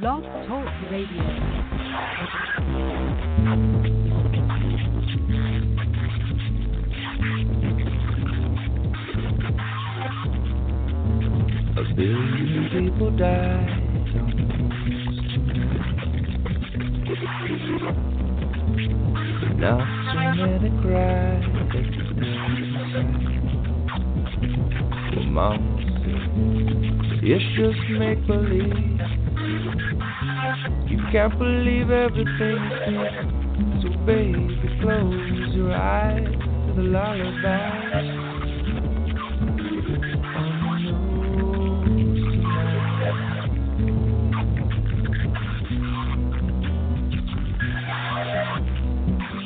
[0.00, 1.22] Blog Talk Radio.
[11.76, 13.66] A billion people the
[19.58, 19.78] But
[20.14, 21.42] so many cry
[25.16, 25.78] Well, Mama
[27.20, 29.27] it's just make believe.
[30.88, 33.82] You can't believe everything you see.
[33.82, 37.70] So baby, close your eyes to the lullaby.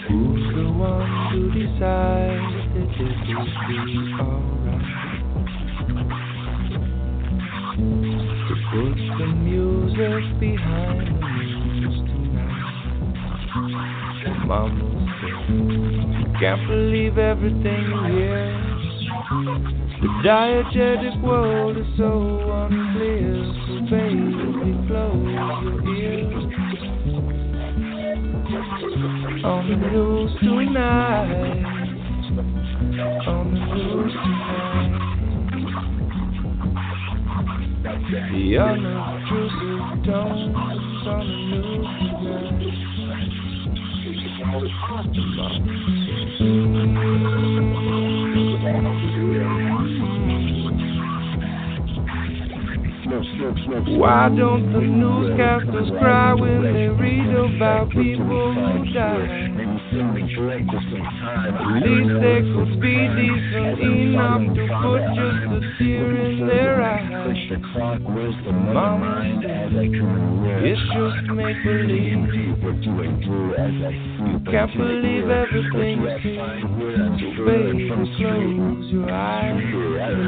[0.09, 3.77] Who's the one to decide that will be
[4.21, 4.83] alright?
[8.73, 13.53] To put the music behind the news tonight.
[14.47, 14.89] Mama
[15.21, 18.49] said, can't believe everything you hear.
[20.01, 22.11] The diegetic world is so
[22.51, 26.45] unclear, so baby, close your ears.
[29.45, 31.61] On the news tonight.
[33.29, 34.92] On the news tonight.
[38.13, 38.19] Why
[54.29, 59.52] don't the newscasters cry when they read about people who die?
[59.93, 60.01] Could
[62.81, 67.05] be decent enough to put just a tear in their eye.
[68.73, 69.21] Mama,
[70.65, 72.25] it's just make believe.
[74.51, 76.41] Can't believe everything you see.
[77.45, 79.61] Baby, close your eyes.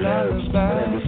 [0.04, 1.00] Lullaby.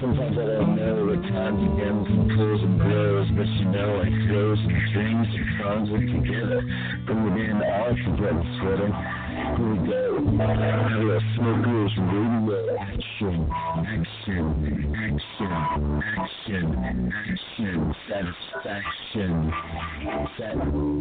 [0.00, 4.08] Sometimes I don't know, at times again some pulls and blows, but you know I
[4.28, 5.88] throw some strings and songs
[6.68, 7.06] with together.
[7.06, 8.94] From within all forgetting sweating.
[9.56, 10.02] Here we go.
[10.38, 13.36] Hello, smokers, radio action,
[13.86, 14.44] action,
[14.96, 15.52] action,
[16.18, 16.64] action,
[17.28, 19.32] action, satisfaction,
[20.36, 20.56] sat,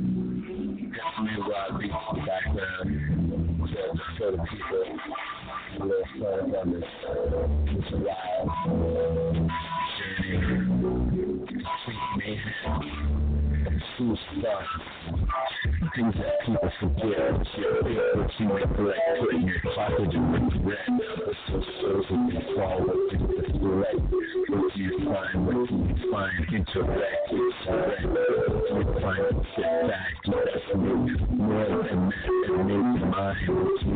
[15.97, 17.33] Things that people forget.
[17.33, 17.47] What
[18.37, 19.01] you neglect.
[19.33, 20.77] In your pocket and regret.
[21.25, 22.85] What's so souls that can fall.
[22.85, 23.97] Do you reflect?
[24.47, 25.37] What do you find?
[25.47, 26.37] What do you find?
[26.53, 27.31] Interact.
[27.31, 28.05] What do
[28.77, 29.35] you find?
[29.55, 30.13] Sit back.
[30.77, 30.91] Me.
[31.35, 32.29] More than that.
[32.45, 33.86] And make mind.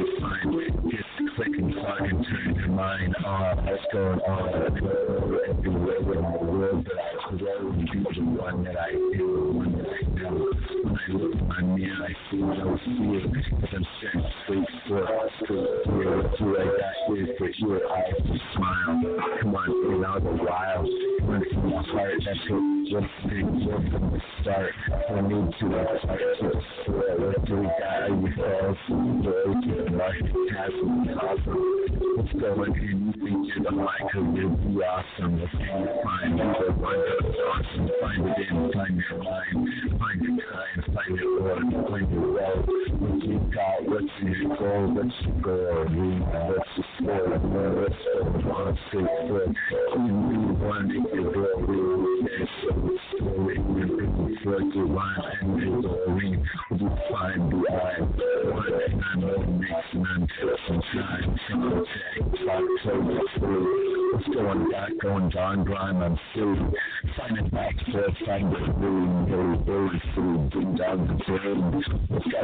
[68.81, 71.90] Really, really, really through, bring down the brain.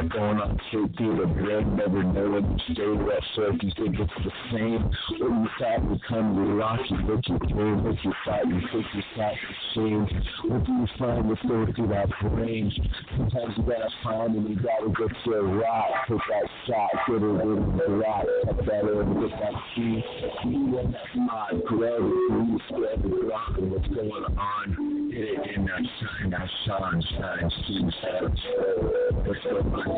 [0.08, 4.12] Going on straight through the brain, never knowing, stay up, so if you think it's
[4.24, 4.82] the same,
[5.20, 8.60] what you thought would come to rock you, what you dream, what you thought you
[8.72, 10.10] think you thought to change.
[10.48, 12.72] What do you find that's going through that brain?
[13.18, 17.16] Sometimes you gotta find and you gotta get to a rock, take that shot, get
[17.16, 20.02] it in the rock, cut that in, get that key,
[20.48, 25.54] you in that grab it, you spread the rock and what's going on, hit it
[25.54, 29.08] in that shine, that shine, shine, shine, shine, shine.
[29.28, 29.97] What's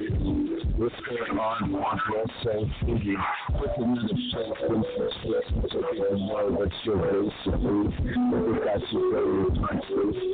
[0.81, 3.13] What's going on on your soul busy?
[3.51, 5.45] What's another show from success?
[5.69, 7.93] So people know what's your race move.
[7.93, 9.85] What you got your favorite contrast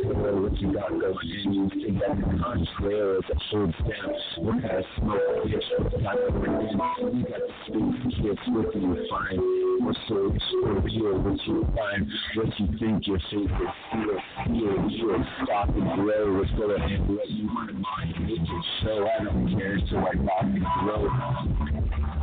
[0.03, 1.53] to what you got going in.
[1.53, 4.15] You think that the contrary is a hold down.
[4.37, 5.67] What kind of smoke bitch?
[5.83, 6.79] What's got going in?
[7.11, 9.66] You got the space kids with you.
[9.77, 15.25] Find what's so real, what you find, what you think your favorite feel, feel, feel,
[15.43, 16.43] stop and grow.
[16.43, 19.07] To end what you to mind, make it show.
[19.07, 21.09] I don't care until I rock and grow.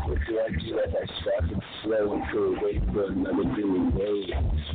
[0.07, 4.35] What do I do as I start and slow until wait for another daily day?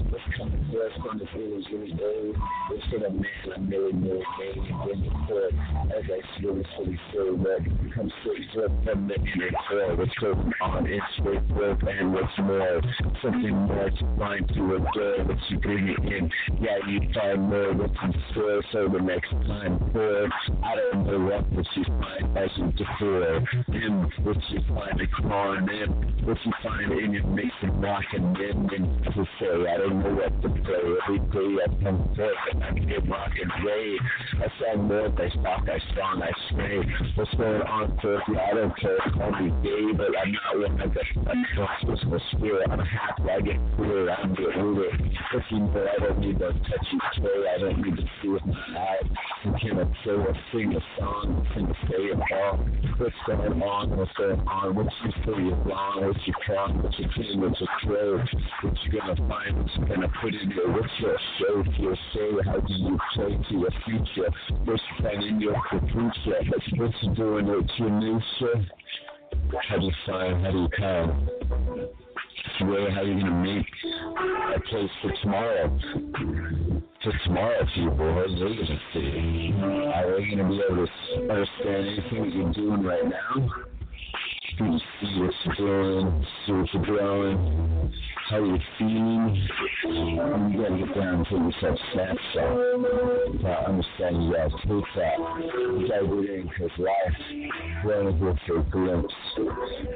[0.10, 2.38] What's coming first on the daily, really old?
[2.70, 3.26] What's for the man
[3.56, 5.54] I'm really, really made and bring it forth
[5.98, 7.66] as I slowly, slowly feel that
[7.96, 9.96] come straight forth from the inner core.
[9.96, 12.82] What's going on in straight forth and what's more,
[13.22, 16.32] something more to find to adore, what you bring it in.
[16.62, 20.30] Yeah, you find more what's in store, so the next time for
[20.64, 23.40] I don't know what, what you find as you defer.
[23.68, 25.90] Him, what you find, come on in,
[26.26, 30.00] what you find in your mix and rock and then and to say, I don't
[30.04, 30.84] know what to play.
[31.08, 34.00] Every day I come forth and I get rock and rave.
[34.36, 36.82] I sound more, I stop, I strong, I sway.
[37.16, 38.24] What's going on, first?
[38.30, 41.04] I don't care, call me gay, but I'm not one of the
[41.86, 42.70] physical spirit.
[42.70, 44.90] I'm happy, I get clear, I'm the ruler.
[45.34, 48.30] If you know, I don't need to touch you today, I don't need to see
[48.30, 49.10] with my eyes.
[49.46, 54.76] You cannot say or sing a song, sing a What's going on, what's going on,
[54.76, 58.20] what you feel you're wrong, what you wrong, what you feel, what you crave,
[58.62, 61.96] what you gonna find, what you gonna put in there, what's your show to your
[62.14, 64.30] show, how do you play to your future,
[64.66, 64.84] what's
[65.24, 66.42] in your future,
[66.78, 68.20] what you doing with your new
[69.68, 71.30] how do you find, how do you come?
[72.62, 73.66] Where, how are you gonna make
[74.56, 75.80] a place for tomorrow?
[77.04, 79.54] For tomorrow, people, what are they gonna see?
[79.94, 80.92] Are they gonna be able to
[81.30, 83.50] understand anything that you're doing right now?
[84.60, 87.94] You just see what you're see what you're growing,
[88.30, 89.48] how you're feeling.
[89.84, 93.42] And you gotta get down and take yourself snapshot.
[93.42, 95.18] To understand you gotta take that.
[95.80, 99.14] You gotta get in because life, we're only here for a glimpse.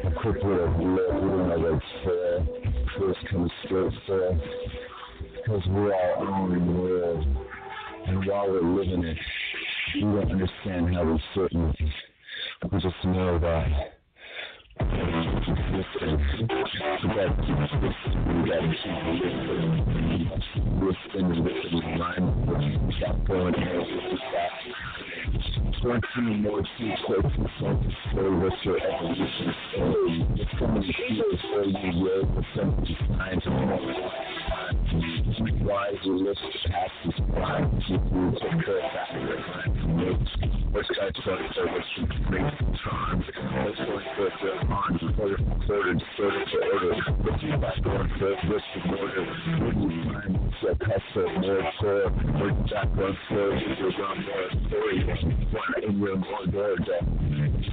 [0.05, 2.45] A quick little blip, we don't know what's fair.
[2.99, 4.39] First comes straight fair.
[5.35, 7.27] Because we all own the world.
[8.05, 9.17] And while we're living it,
[9.95, 11.73] we don't understand how we fit in.
[12.71, 13.67] We just know that
[15.73, 18.67] listen, you gotta keep listening, you gotta
[20.53, 22.25] keep listening, listen, listen, mind,
[22.97, 23.83] stop going there,
[24.17, 24.53] stop.
[25.83, 26.01] 20
[26.37, 26.63] more
[28.63, 29.53] your evolution
[37.83, 39.72] you you
[40.73, 45.37] What's God's son so what you bring some time What's going to the on order
[45.69, 50.12] order order your back what's the order
[50.63, 55.03] You the custom more core What's that one for you run more story
[55.51, 56.77] One in your more door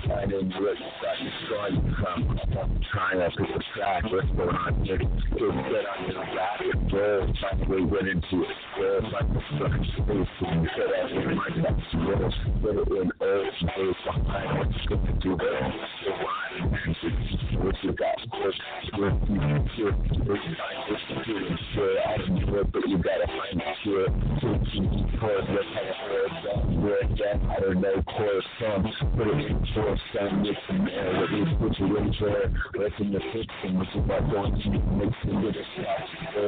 [0.09, 4.99] Find in what you got your strong come trying to pick the track on here
[4.99, 8.57] Get on your back and go like we went into it.
[8.79, 13.13] Where like the structure space and set out in my next skills, put it in
[13.21, 15.75] earth days behind what's good to do there.
[16.05, 18.61] So why what you got first
[18.97, 19.41] with you
[19.77, 23.27] here with find this to do and share I don't know it, but you gotta
[23.27, 24.07] find it here.
[24.41, 28.47] So you can chorus what kind of words that where that I don't know chorus
[28.59, 28.87] from.
[29.17, 32.95] Put it in chorus sound mix and there what is what you in there, what's
[33.01, 36.01] in the fixing, what you got going to mix it with a stop.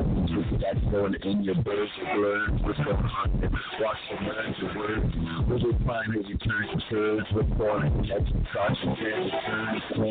[0.06, 3.42] What you got going in your birds of learn what's going on
[3.80, 5.14] watch the learn your words.
[5.48, 8.96] Will they find as you turn your turns, what's going on as you cross your
[8.96, 9.30] turn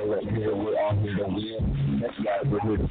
[0.00, 1.79] here we're all here to win.
[2.00, 2.88] That's why we're here to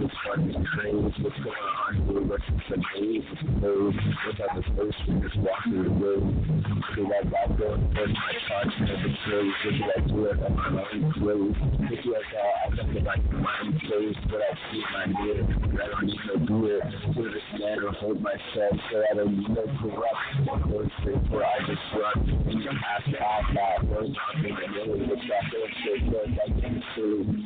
[0.00, 3.24] what's fun, crazy, what's going on here, what's the days,
[3.60, 6.32] moves, what's on the first, we just walk through the.
[6.96, 10.56] So that got going for my conscience, the clothes, what do I do it on
[10.56, 11.56] my own clothes?
[11.92, 13.76] If you like, uh, I think about my own
[14.32, 17.92] but I see my mirror, but I don't need no do it to understand or
[17.92, 20.48] hold myself, so I don't need no corrupt
[21.04, 23.20] things where I just run and you have to
[24.08, 27.45] nothing that really looks like it, so it's like it's silly.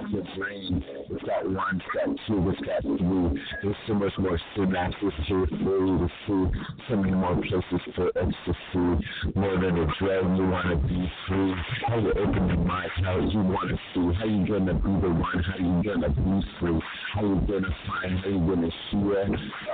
[0.00, 0.84] got your brain.
[1.10, 3.42] It's got one, got two, it's got three.
[3.62, 6.60] There's so much more synapses here for you to see.
[6.88, 9.36] So many more places for ecstasy.
[9.36, 11.54] More than a drug, you want to be free.
[11.86, 14.18] How you open your mind, how you want to see.
[14.18, 16.80] How you gonna be the one, how you gonna be free.
[17.12, 19.22] How you gonna find, how you gonna hear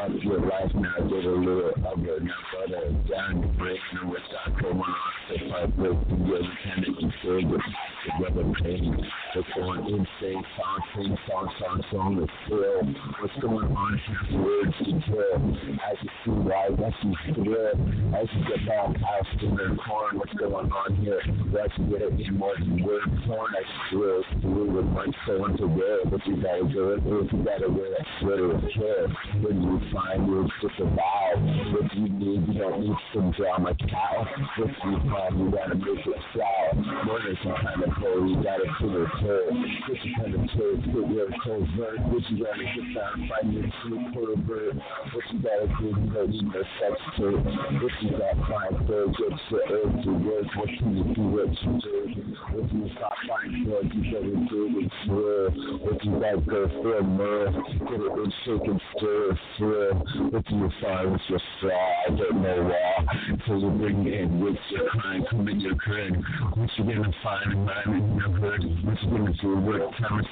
[0.01, 0.97] up your life now.
[1.09, 2.93] Get a little of it now, brother.
[3.09, 4.95] Down your and what's got going on.
[5.31, 7.61] If I break the year, you can't even say it.
[8.01, 9.11] The weather pain.
[9.31, 12.83] Going insane, song, sing, song, song, song, the feel.
[13.23, 15.39] What's going on here, words to tell.
[15.87, 17.79] As you see as you thrill,
[18.11, 21.23] as you get back out in the corn, what's going on here?
[21.23, 25.67] You get it in more than word porn, I thrill through with one someone to
[25.67, 29.07] wear, but you gotta do it, if you gotta wear that sweater of care.
[29.47, 31.39] When you find just a vow,
[31.71, 34.27] what you need, you don't need some drama cow.
[34.59, 36.75] What you find, you gotta make it sour.
[37.07, 41.67] More than some kind of hole, you gotta put it of toe, put your toe
[41.77, 42.01] vert.
[42.09, 44.75] What you gotta get down, find your true pervert.
[44.77, 47.45] What you gotta do, you don't need no sex tape.
[47.81, 50.47] What you got find for, get your urge to work.
[50.57, 52.31] What can you do, what you do?
[52.51, 55.51] What you stop find for, you better do it swear.
[55.81, 57.51] What you got go for, more.
[57.51, 59.95] Get it in shake and stir, swear.
[60.31, 61.93] What do you find with your straw?
[62.07, 63.07] I don't know why.
[63.47, 66.17] So you bring in with your crime, come in your crib.
[66.55, 68.63] What you gonna find in mine in your hood?
[68.85, 69.57] What do?
[69.57, 70.27] What time is?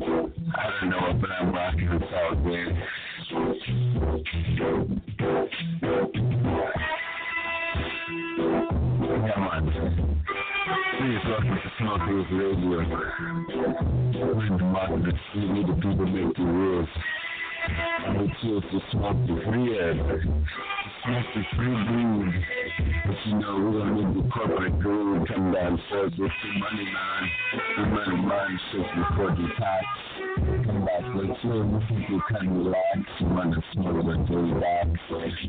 [0.00, 2.64] I don't know, but I'm rocking this all day.
[9.24, 9.64] Yeah, man.
[10.98, 12.78] Please welcome to Smoke Rules Radio.
[14.24, 15.16] We're market.
[15.34, 16.88] We need the people make the rules.
[18.06, 19.78] And we choose to smoke the free
[21.04, 22.44] the free weed.
[23.06, 26.84] But you know, we're gonna need the corporate greed come down first with the money
[26.84, 27.30] man.
[27.76, 29.84] The money man shit before the tax.
[30.64, 31.52] Come back with you.
[31.52, 32.98] You think you can relax?
[33.20, 34.86] You wanna smoke the day back?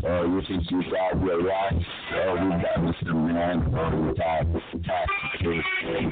[0.04, 1.76] Or you think you got your rocks?
[2.14, 3.16] Or uh, we got Mr.
[3.16, 3.74] Man?
[3.74, 4.44] Or we got
[4.84, 5.10] tax
[5.40, 5.64] case?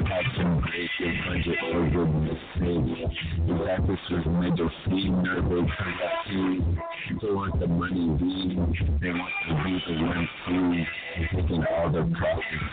[0.07, 3.67] Tax and break your budget for goodness sake.
[3.67, 6.79] Fact, this was major free nervous correcting.
[7.23, 8.99] They want the money being.
[9.01, 10.85] They want to be the one free.
[11.15, 12.67] They're taking all their profits.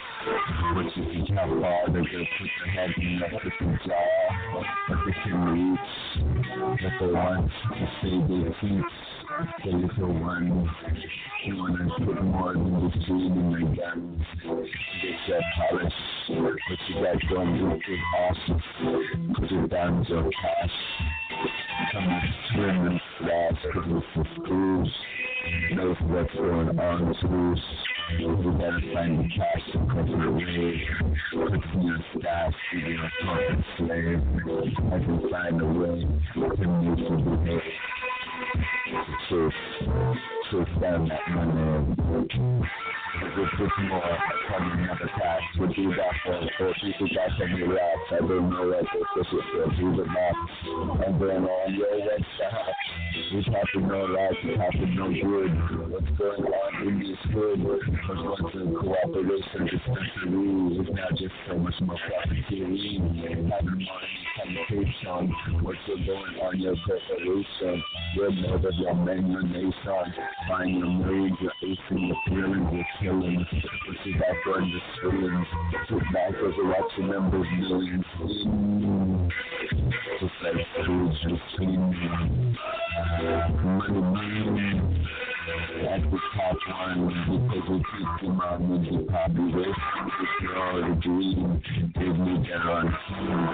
[0.75, 4.66] Which is how far they're going to put their head in that freaking jaw.
[4.88, 5.90] But they can reach.
[6.83, 8.92] What they want to say they teach.
[9.64, 10.69] The little ones.
[11.47, 14.25] You want to put more than the seed in their guns.
[15.00, 15.99] Get that polish.
[16.28, 18.61] What you got going with is awesome.
[19.38, 21.10] Put it down to cash.
[23.63, 24.91] Because it's the schools.
[25.73, 27.61] Knows what's going on schools.
[28.19, 30.43] You gotta find the cash and corporate
[31.75, 34.21] in your stash, be a corporate slave.
[34.93, 35.97] I can find a way
[36.35, 36.49] to
[37.45, 37.73] behave.
[39.29, 39.55] Truth.
[40.51, 42.29] Truth down that money.
[43.23, 44.00] It's more
[45.75, 46.15] do that
[46.59, 47.09] for people.
[47.11, 51.07] I don't know what do the math.
[51.07, 52.00] And then on your
[53.33, 54.07] we have to know
[54.45, 55.53] we have to know good.
[55.91, 57.19] What's going on in this
[58.81, 63.50] cooperation dispensary is not just so much more profiteering.
[63.50, 64.00] Having more
[64.43, 65.35] communication.
[65.62, 67.83] What's going on your corporation?
[68.17, 68.71] Your mother,
[69.31, 70.15] your nation.
[70.49, 73.47] Find your marriage, your ace, and your feelings, your killing.
[73.87, 75.47] What you got going the feelings.
[75.90, 78.05] Watch the numbers millions.
[80.21, 82.57] Just like foods, just clean.
[83.62, 84.71] Money, money.
[85.83, 89.69] That's the top one because we keep them out music popular.
[89.69, 89.76] It's
[90.57, 91.62] all the dream.
[91.97, 92.87] They need that on.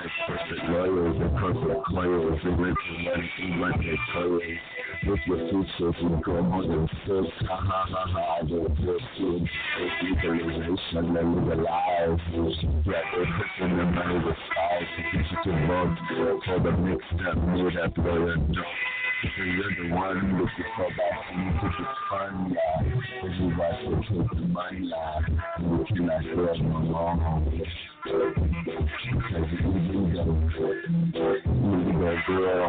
[0.02, 2.38] That's perfect lawyers, the perfect players.
[2.44, 4.58] They to one team, one their players.
[5.04, 7.26] With your future, you go more than six.
[7.48, 8.22] Ha ha ha ha.
[8.36, 9.48] I get good kid.
[9.78, 12.20] It's legalization, they legalize.
[12.86, 17.36] Yeah, they're pushing the money to skies to get you to for the mixed up,
[17.36, 18.36] made up lawyer.
[18.36, 22.82] Don't because you're the one with the back and you took the fun, yeah.
[23.23, 25.20] Because you guys will take the money, yeah.
[25.56, 27.50] And you cannot serve no longer.
[28.04, 28.35] Because
[29.04, 29.16] you
[29.96, 30.30] illegal,
[31.46, 32.68] illegal girl,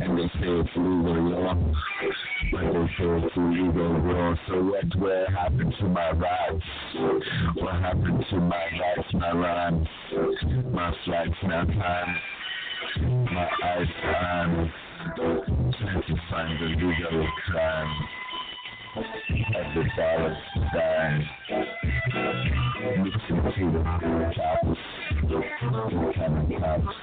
[0.00, 1.58] and they say it's legal.
[4.48, 6.64] So what, what happened to my rights?
[7.56, 9.88] What happened to my rights, my rhymes,
[10.72, 12.16] my flights, my time,
[13.32, 14.72] my eyes, time?
[15.02, 17.92] Trying to find the legal crime
[18.96, 20.36] of the dollar
[20.72, 21.28] sign.
[23.02, 23.82] Mixing to the
[24.36, 24.78] tops,
[25.22, 25.38] the
[26.14, 26.96] common tops.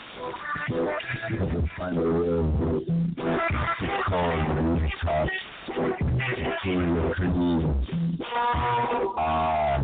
[0.70, 5.32] To find a railroad to call the rooftops.
[6.64, 7.66] To your creed.
[9.18, 9.84] Ah,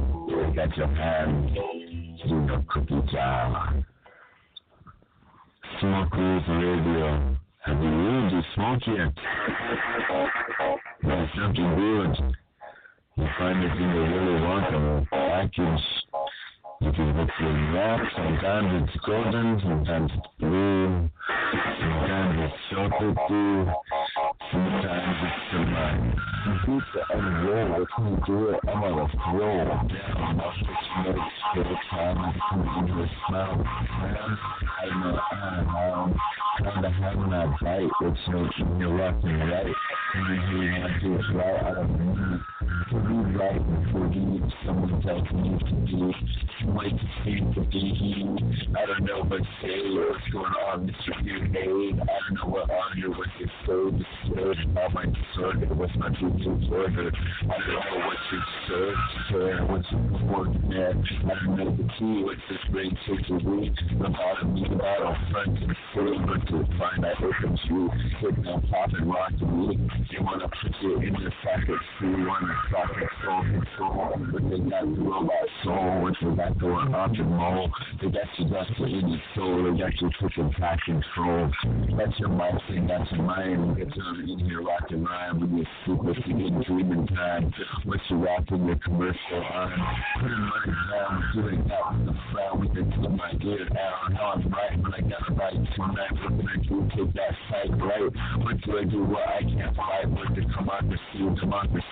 [0.56, 1.58] got your hand.
[2.28, 3.84] Do no cookie job.
[5.80, 7.45] Smoke Radio.
[7.68, 9.14] You really smoked yet?
[11.02, 12.36] That's something good.
[13.18, 15.84] You find it in the Willy Wonka package.
[16.82, 18.00] You can look for that.
[18.16, 21.10] Sometimes it's golden, sometimes it's blue,
[21.80, 23.72] sometimes it's chocolate blue,
[24.56, 26.16] sometimes it's the mine.
[26.66, 28.60] Pizza and roll, what can you do it?
[28.68, 29.66] I'm on a roll.
[29.66, 31.18] Down, off the smoke,
[31.58, 33.56] every time I come in the smell.
[33.58, 36.14] Man, I know
[36.56, 39.76] I'm kinda having that bite, which makes me left and right.
[40.16, 42.46] You hear to do it right, I don't.
[42.76, 46.14] To be right and forgive someone tells me to do
[46.68, 48.26] might seem to be
[48.76, 51.14] I don't know what say what's going on, Mr.
[51.24, 52.02] Grenade.
[52.02, 56.10] I don't know what on your what your soul disturbed about my disorder, what's my
[56.20, 57.12] true disorder.
[57.44, 58.96] I don't know what you serve,
[59.30, 60.92] sir, what's performance there.
[60.92, 63.72] I don't know the key, what's this brain takes away.
[64.00, 67.90] The bottom of the bottom front to the silver to find that open you.
[68.20, 69.78] Hitting on pop and rock to me.
[70.12, 74.14] They wanna put you in the socket, so you wanna socket soul control.
[74.32, 76.18] But they got the robot soul, which
[76.60, 77.70] going up and roll.
[78.02, 81.52] They got you left in your soul, they got you taking back control.
[81.98, 83.78] That's your mind thing, that's your mind.
[83.78, 87.54] Get on in here rocking rhyme when you're super getting dreaming time.
[87.84, 89.72] What you rocking your commercial on.
[90.20, 92.60] Putting money down, doing that with the frown.
[92.60, 94.14] We can put my gear down.
[94.14, 96.14] Now I'm right, but I gotta write tonight.
[96.24, 96.90] What can I do?
[96.96, 98.12] Take that fight right.
[98.42, 99.04] What do I do?
[99.04, 100.10] What I can't fight.
[100.10, 100.98] What to come out the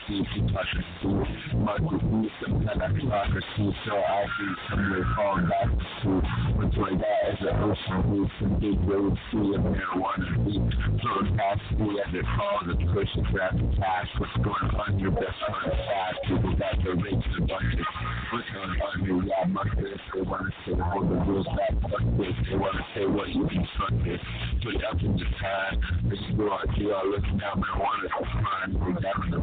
[0.07, 0.23] sea,
[0.63, 3.75] democracy, hypocrisy, democracy, some kind of hypocrisy.
[3.85, 5.03] So I see somewhere
[5.49, 5.69] back
[6.03, 6.09] to
[6.55, 11.01] what do I got as an ocean blue, some big road sea of marijuana.
[11.01, 14.07] Floating past me as it falls, a push and grab the cash.
[14.17, 14.99] What's going on?
[14.99, 16.19] Your best friend fast.
[16.27, 17.87] People got their rates in abundance.
[18.33, 19.05] Going on?
[19.05, 20.01] Here, yeah, muck this.
[20.11, 21.69] They want to say, hold the rules back.
[21.69, 24.19] They want to say what you can fuck this.
[24.63, 25.81] In time.
[26.09, 28.09] This is go out here, looking down marijuana.
[28.09, 29.37] Fine, they got on the.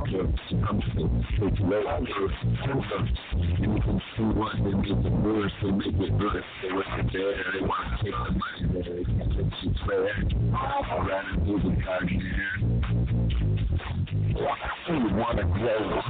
[0.66, 0.80] I'm.
[0.80, 1.10] Take.
[2.66, 3.10] Symptoms.
[3.32, 5.52] And you can see what they make it worse.
[5.62, 6.44] They make it worse.
[6.62, 7.44] They want there.
[7.52, 8.62] They want to take the money.
[8.74, 10.02] They can't let you play.
[10.50, 12.79] I'd rather do the goddamn.
[14.86, 16.00] So you wanna grow,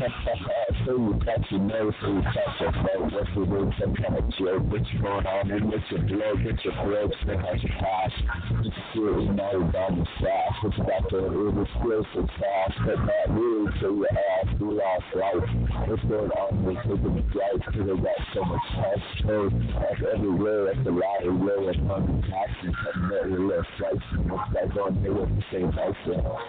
[0.87, 3.13] so you touch your nose, so you touch your throat.
[3.13, 3.75] What's the word?
[3.81, 4.63] Some kind of joke.
[4.71, 5.51] What's going on?
[5.51, 6.37] And what's your blow?
[6.37, 8.15] Get your throat, spin your cash.
[8.63, 10.57] You see you know, down the stash.
[10.63, 13.73] What's about to it was still so fast, but not really.
[13.81, 15.91] So your ass, we lost life.
[15.91, 16.65] What's going on?
[16.65, 19.05] We're taking the flights because they got so much cash.
[19.27, 20.71] So that's everywhere.
[20.71, 22.75] That's a lot of real and money taxes.
[22.95, 25.99] Are little flights and what's that going there with the same price.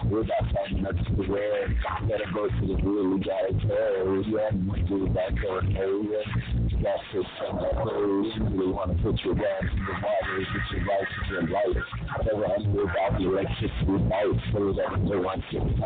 [0.06, 1.26] We're about finding up to the
[1.72, 4.22] where you gotta go to the real, you gotta tell.
[4.22, 6.22] You haven't went to the back door area.
[6.68, 8.32] You got to some clothes.
[8.36, 11.88] They want to put your gas in the water, get your lights and your lights.
[12.24, 15.82] Never under about the electricity lights, so that they want to the.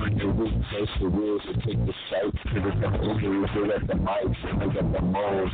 [0.00, 3.86] When they really place the wheels and take the sights to the computers, they got
[3.86, 5.52] the mics they got the molds.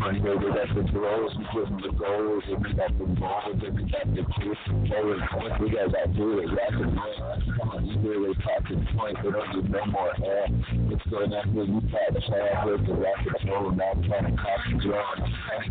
[0.00, 3.74] They got the drawers, we give them the goals, and we got the molds, and
[3.76, 4.80] we got the kids and
[5.60, 7.54] we got to do is rapid man.
[7.58, 10.46] Come on, hear they talking point, they don't need no more air.
[10.88, 11.64] What's going on here?
[11.64, 15.20] You thought childhood, the rocket flow, now trying to cop the drone.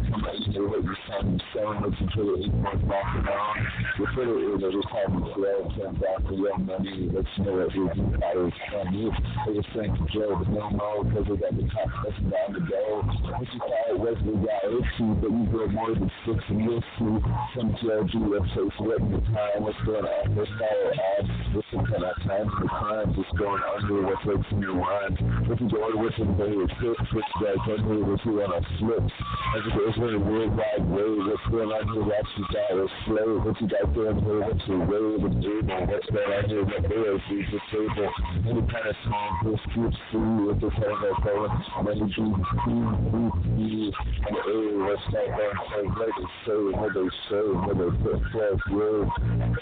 [0.10, 3.56] Come on, you know what you're saying, selling, looking for the eight months walking on.
[4.00, 7.54] You put it in every time you swear, turns out for your money, let's know
[7.60, 9.12] what you do, I was from you.
[9.46, 12.50] They were saying to Joe, but no more, because they got the top pressing down
[12.54, 13.04] the door.
[13.04, 16.60] What you thought it was, we got issue, but you go more than six and
[16.64, 17.16] you'll see
[17.56, 21.78] some judge websites, what in the time, what's going on, what's our ads, what's the
[21.78, 25.70] kind of times the crimes, what's going under, what's like in your mind, what you
[25.70, 29.74] go to what's in the flips, what's like under, what's on a flip, as it
[29.78, 33.62] goes in a worldwide way, what's going on here, what's you got a slave, what
[33.62, 37.46] you got there what's your wave and able, what's going on here, what is, who's
[37.54, 38.10] the table,
[38.50, 41.54] any kind of small group, group C, what this hell that's going,
[41.86, 42.74] many groups, P,
[43.14, 47.76] group B, and A, what's that going, say, what they say, what they say, what
[47.78, 49.08] they put forth, word,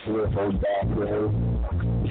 [0.07, 1.35] forth, hold back, word,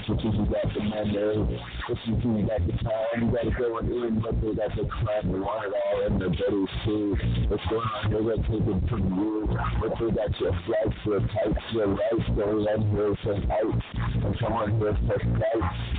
[0.08, 4.20] what you got the money, what you you got the time, you gotta go in,
[4.20, 7.18] but they got the crap, they want it all in the better food,
[7.50, 9.46] what's going on, they're gonna take it from you,
[9.80, 13.86] what they got your flights, your tights, your life, going on here, some heights,
[14.24, 15.95] and someone here for flights,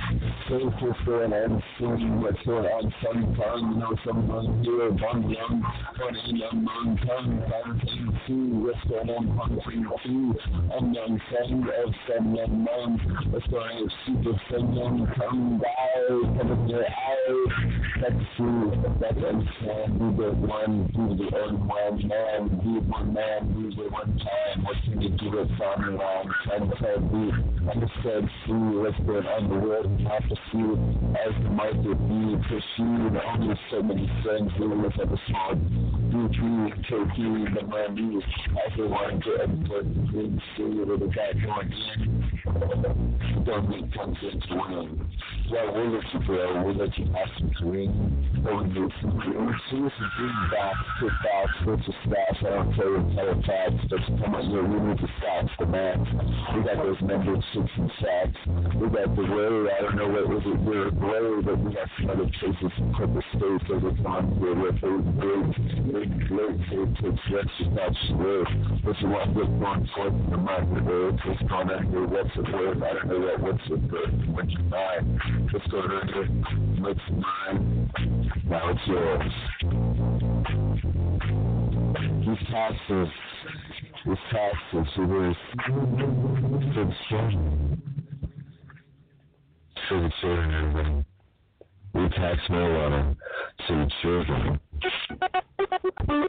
[0.48, 0.72] so
[1.04, 1.62] for an MC,
[2.24, 5.62] what's going on, some fun, you know, someone here, one young,
[5.98, 6.96] funny young man,
[8.26, 10.34] too, what's going on, something too,
[10.72, 12.96] unknown thing of some young man,
[13.30, 16.08] what's going on, super someone, come by,
[16.40, 17.68] come in your eyes,
[18.00, 23.76] that's true, that's understand, be the one, be the one man, be one man, be
[23.76, 28.52] the one time, what can you do it from around, trying to be, understand, see
[28.52, 33.82] what's going on, the world, we have to as the market being pursued, only so
[33.82, 38.24] many friends who look at the small beauty, turkey, the money,
[38.70, 43.44] everyone to input the see what they got going in.
[43.44, 45.10] Don't make comes into one.
[45.50, 48.42] Well, we'll let you go, we'll let you have some green,
[48.74, 49.54] do some green.
[49.70, 53.84] See some green back, sit back, switch your stash, I don't care what color facts,
[53.88, 56.00] but you come on here, we need the stacks, the max.
[56.54, 57.00] We got those
[57.54, 58.36] six and sacks.
[58.76, 62.10] We got the way, I don't know what was it, we're gray, but we some
[62.10, 65.56] other places corporate states that we come on with those big,
[65.88, 68.44] big, great tape takes rest, just not sure.
[68.84, 70.84] What you want, what's going forth in the market,
[71.24, 74.50] what's going on here, what's it worth, I don't know what, what's it worth, what
[74.50, 75.00] you buy,
[75.50, 76.28] what's going on here,
[76.84, 77.90] what's mine,
[78.44, 79.32] now it's yours.
[82.20, 83.08] These taxes,
[84.04, 85.36] these taxes, it is.
[86.74, 87.97] For the
[89.90, 91.04] the children, everybody.
[91.94, 93.16] We tax marijuana
[93.66, 94.60] to children.
[95.18, 96.24] That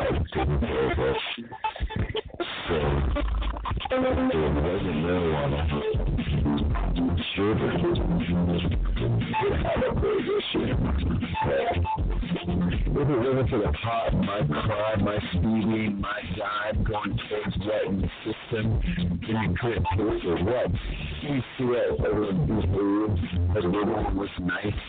[0.00, 1.22] I'm taking care of us.
[2.68, 2.76] So,
[3.90, 5.60] if it wasn't marijuana,
[7.34, 7.72] children
[9.06, 9.12] If
[13.08, 18.00] it wasn't for the pot, my crime, my speeding, my dive going towards what in
[18.00, 19.86] the system, then you couldn't
[20.22, 20.72] for what?
[21.22, 23.20] That everyone behaved,
[23.56, 24.82] everyone was nice,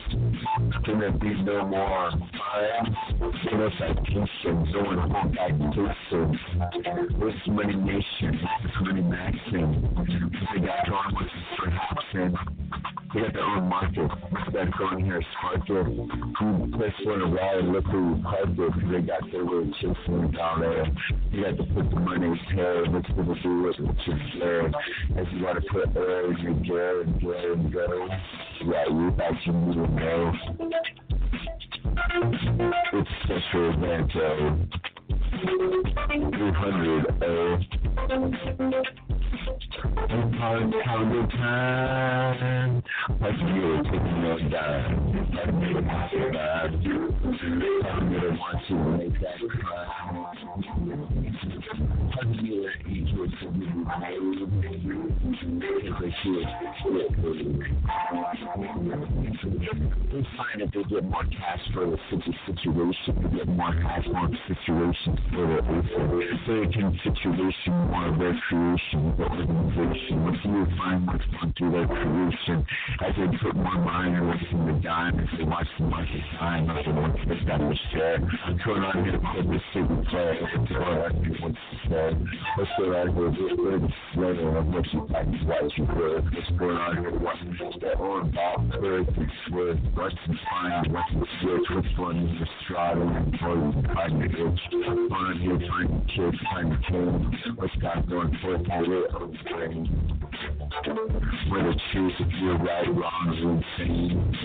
[0.84, 2.96] can there be no more fines,
[3.54, 6.38] no citations, no one back cases?
[7.18, 8.40] What's money nation?
[8.64, 9.68] What's money maxim?
[10.54, 12.36] They got going with perhaps in
[13.14, 14.10] they got their own market.
[14.54, 15.84] That going here, Sparkle.
[16.40, 20.86] Who place one around, look who hugged it, they got their little chasing down there.
[21.32, 24.20] You got to put the money in hair, what's going to do with what's your
[24.34, 24.68] flair.
[25.18, 28.08] As you got to put air in your gear and go and go.
[28.66, 30.34] Yeah, you thought you knew to know.
[32.94, 34.97] It's special event, uh,
[35.38, 37.58] 300, uh,
[40.38, 42.84] Time, count time.
[43.22, 44.94] Like you taking no dime.
[45.34, 46.72] Like me to pass it back.
[46.72, 49.86] Telling me to want to make that cry.
[52.16, 53.32] Telling me that each would
[55.40, 55.48] to
[60.14, 63.22] We find that they get more cash for the city situation.
[63.22, 65.62] They get more cash, more situations for the
[66.46, 70.24] certain situation, more recreation, the organization.
[70.24, 72.66] Once you find what's going through their creation,
[73.02, 76.86] as they put more miners in the dime, as they watch the market time, as
[76.86, 78.20] they want to share.
[78.66, 81.58] Going on to corporate city play, what's going on here, what's
[81.90, 82.26] said,
[82.58, 86.60] what's going on here, where the flavor of what you practice, what you work, what's
[86.60, 89.08] going on here, what's their own Bob Perth,
[89.50, 94.22] what's what's the fine, what's the switch, what's going on the straddle, and toys, find
[94.22, 94.62] the itch,
[95.12, 100.18] on here, find the kids, find the kids, what's got going on the train.
[101.50, 104.38] Where the truth if you're right, wrong, or insane.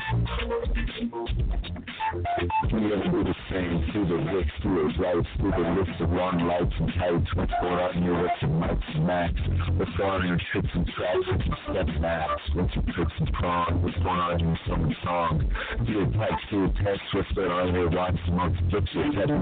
[2.73, 3.91] We ever do the same.
[3.93, 7.35] Through the rich, through the rights, through the list of long lights and tights.
[7.35, 9.35] What's going on in your lips and mics and max?
[9.77, 12.43] What's going on in your tricks and tracks and step maps?
[12.55, 13.83] What's your tricks and prongs?
[13.83, 15.51] What's going on in your summer song?
[15.87, 17.91] Your text, do your text, what's going on here?
[17.91, 19.33] Watch the flip your text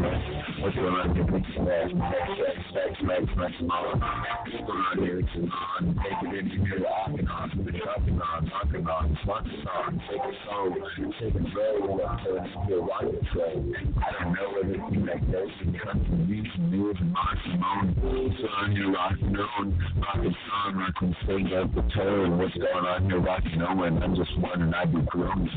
[0.61, 1.25] What's going on here?
[1.25, 4.01] And match, sex, sex, sex, sex, mom.
[4.01, 5.19] What's going on here?
[5.21, 5.99] It's on.
[6.01, 7.51] Take it in here, off and on.
[7.69, 9.11] It's up and on, up and on.
[9.11, 10.75] The song, take it slow,
[11.21, 13.65] take it slow, until you watch it slow.
[14.01, 17.95] I don't know whether it's like this and come from me, from news and Simone.
[18.01, 18.91] What's going on here?
[18.91, 20.75] Rockin' on, rockin' song,
[21.11, 23.21] rockin' sing up the and What's going on here?
[23.21, 24.03] Rockin' Owen.
[24.03, 25.49] I'm just wondering, I'd be growing.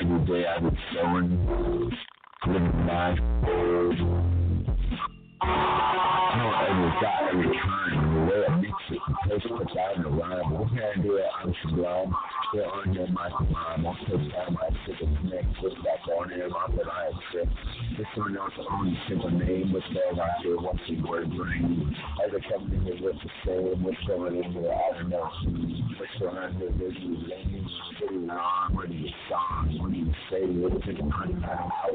[0.00, 1.90] Every day I was sewing,
[2.46, 3.18] living life.
[5.42, 10.02] I don't ever got every time the way I mix it, the puts out in
[10.02, 10.42] the rhyme.
[10.50, 12.14] But we're gonna do on Sublime.
[12.52, 13.86] Still on my rhyme.
[13.86, 17.48] I'll take time, my stick a connect, put back on my but I trick.
[17.98, 21.96] This one else only simple name, what's going on here, what's the word bring?
[22.22, 25.30] Other companies are with the same, what's going in here, I don't know.
[25.96, 30.12] What's on here, there's these lanes, pretty wrong, what do you song, what do you
[30.28, 31.40] say, what's it on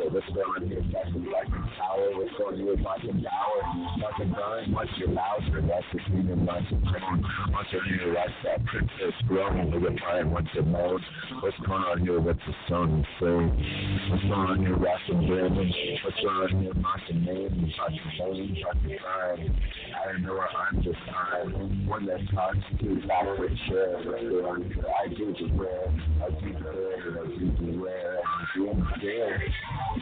[0.10, 3.62] what's going on here, that's the black power, what's going on here, Michael Dower,
[4.02, 7.22] Michael Dunn, what's your louder, that's the human Michael Crown,
[7.54, 11.02] what's on here, that's that princess grown, look at mine, what's the mode,
[11.42, 15.72] what's going on here, what's the song say, what's going on here, Rockin' Brandon,
[16.04, 19.62] what's going on here, Martin Name, Martin Name, Martin Crime,
[20.02, 25.34] I don't know where I'm just I'm one that talks to backward on I do
[25.38, 29.44] the wear, I do the wear, I do the wear, I do the there,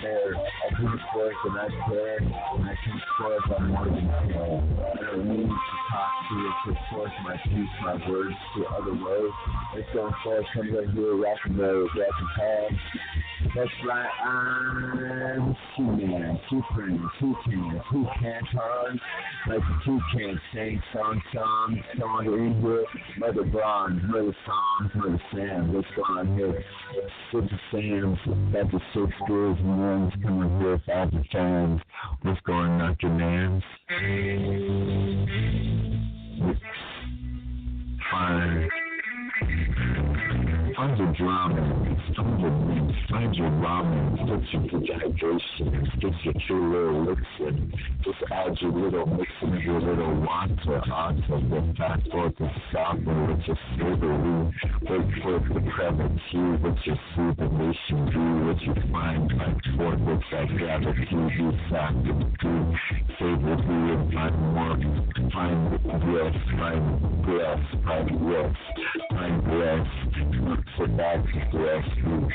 [0.01, 4.07] there, I do the force and I care, and I can force I'm more than
[4.07, 4.61] care.
[4.89, 5.57] I don't need to
[5.91, 9.33] talk to it to force my speech, my words to other words.
[9.75, 12.79] It's going forth, come right here, rockin' those, rockin' time.
[13.55, 19.01] That's right, I'm two man, two friends, two cans, two cantons,
[19.47, 22.85] like the two cans sing song song, song in here,
[23.17, 26.63] Mother Bronze, Mother Psalms, Mother Sam, what's going on here?
[27.31, 28.19] Sister Sam's,
[28.53, 31.81] got the six girls and ones coming here, five the fans,
[32.21, 33.63] what's going on, your names?
[38.11, 38.69] Fine.
[40.79, 47.03] Find your drama, find your beats, find your ramen, get your dehydration, get your little
[47.03, 47.51] elixir,
[48.01, 53.27] just add your little mix of your little water onto the fat fork and software
[53.27, 54.55] with your savory,
[54.87, 60.47] wait for the premature with your sublimation view, with your fine like fork with that
[60.47, 62.07] gravity, you sound
[62.39, 62.75] do,
[63.19, 64.79] favorably and find more,
[65.33, 65.59] find
[66.07, 68.55] yes, find yes, find yes,
[69.11, 70.28] find yes,
[70.77, 72.29] for that you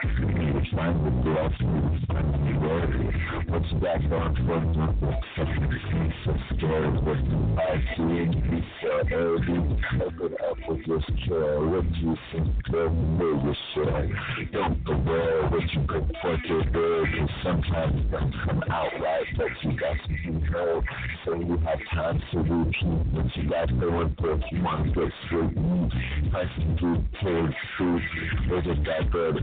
[0.00, 0.40] find.
[0.40, 0.60] You
[1.04, 3.10] the bless, you find the.
[3.50, 5.20] What's that going for?
[5.36, 7.20] Something so scared with
[7.58, 9.78] I see you so early.
[10.00, 11.60] Open up with your care.
[11.60, 14.46] What you think good know your share.
[14.52, 19.26] Don't aware what you could put your good, cause sometimes it don't come out right,
[19.36, 20.84] but you got to be heard.
[21.24, 25.00] So you have time to repeat what you got going for if you want to
[25.00, 25.92] get straight meat.
[26.34, 28.02] I can do cold truth.
[28.48, 29.36] There's a that bird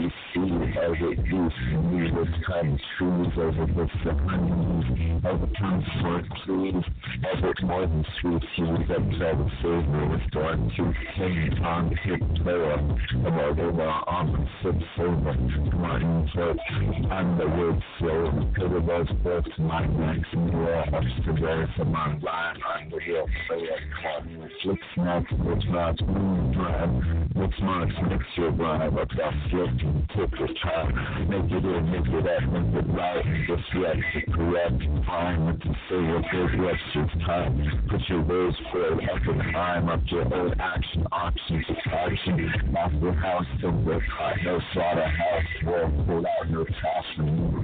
[0.00, 5.20] ABC as it to me with kind of trees over with the honey.
[5.26, 6.84] Over time for please.
[7.24, 11.58] As it more than sweet cheese that try to save me with dark tooth king
[11.64, 12.74] on hip player.
[13.26, 15.34] About over on the sip silver.
[15.70, 16.58] Come on, church.
[17.10, 18.30] I'm the word slow.
[18.30, 22.56] Because of those books, my next mirror upstairs from my line.
[22.66, 23.76] I'm the real player.
[24.02, 26.90] Caught me with flick snacks, which marks moon drive.
[27.34, 27.94] Which marks
[28.36, 31.28] your vibe up that flip and tip your time.
[31.28, 33.24] Make it in, make it up, make it right.
[33.46, 33.96] Just yes,
[34.34, 34.82] correct.
[35.06, 37.86] Fine, what you say, what good, yes, it's time.
[37.90, 42.52] Put your words forward up and climb up your own action, options, action.
[42.70, 46.66] Master house, silver cut, no slaughterhouse, war, pull out your
[47.18, 47.60] and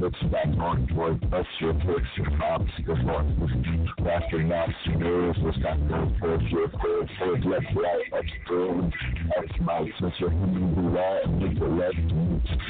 [0.00, 0.86] Looks back on
[1.30, 3.88] bust your picks, your props, your voices.
[3.98, 8.92] After knocks, your nerves, what's got no force, your forward, forward, left, right, upstream.
[9.36, 11.96] X mics, with your human be right, and make the left,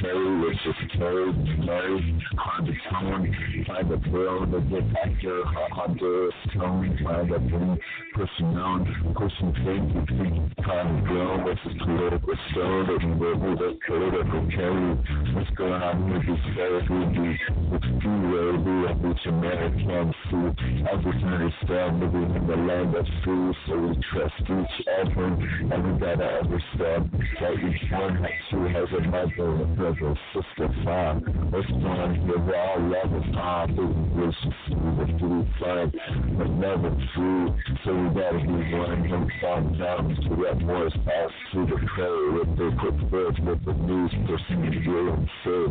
[0.00, 1.32] carry, it's just carry,
[1.64, 7.78] marry, hard to find a to back your hunter, tone, find a thing,
[8.14, 13.14] pushing on, pushing things, you think, trying to grow, what's the political show, that you
[13.14, 14.94] will be the political carry.
[15.34, 17.38] What's going on with this therapy?
[17.70, 20.54] With freeway, we have each American food.
[20.90, 25.24] Everything still living in the land of free, so we trust each other.
[25.24, 30.68] And we gotta understand that each one has two has a mother, a brother, sister,
[30.84, 31.18] father.
[31.50, 32.38] What's going on here?
[32.38, 35.90] We're all loving, ah, baby, gracious, the food fun,
[36.38, 37.50] but never free.
[37.82, 42.38] So we gotta be one, and calm down to that more spouse to the prey.
[42.38, 45.66] If they put first with the news person to hear and say,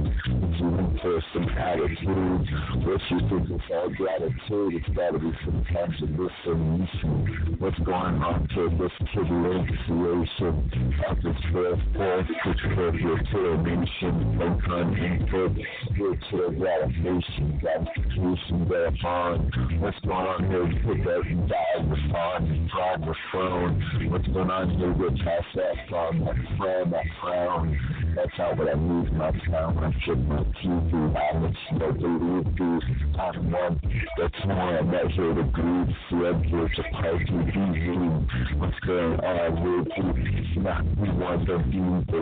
[0.99, 2.43] for some attitude,
[2.83, 7.55] what you think is all gratitude, it's gotta be some kind of listen.
[7.59, 10.67] What's going on to this tribulation
[11.07, 19.51] of this first force, which for your termination, unkind input, spiritual gratification, gratification thereupon.
[19.79, 20.67] What's going on here?
[20.83, 24.09] Put that die respond, drive the throne.
[24.09, 24.93] What's going on here?
[24.93, 28.13] Get past that from that frown, that frown.
[28.15, 31.15] That's not what I lose my time I check my TV.
[31.15, 32.81] I let you know believe.
[33.19, 33.79] I'm one
[34.17, 34.77] that's more.
[34.77, 35.95] I'm not here to grieve.
[36.11, 37.25] I'm here to party.
[37.25, 40.61] Be What's going on you?
[40.61, 42.21] Not the one to be the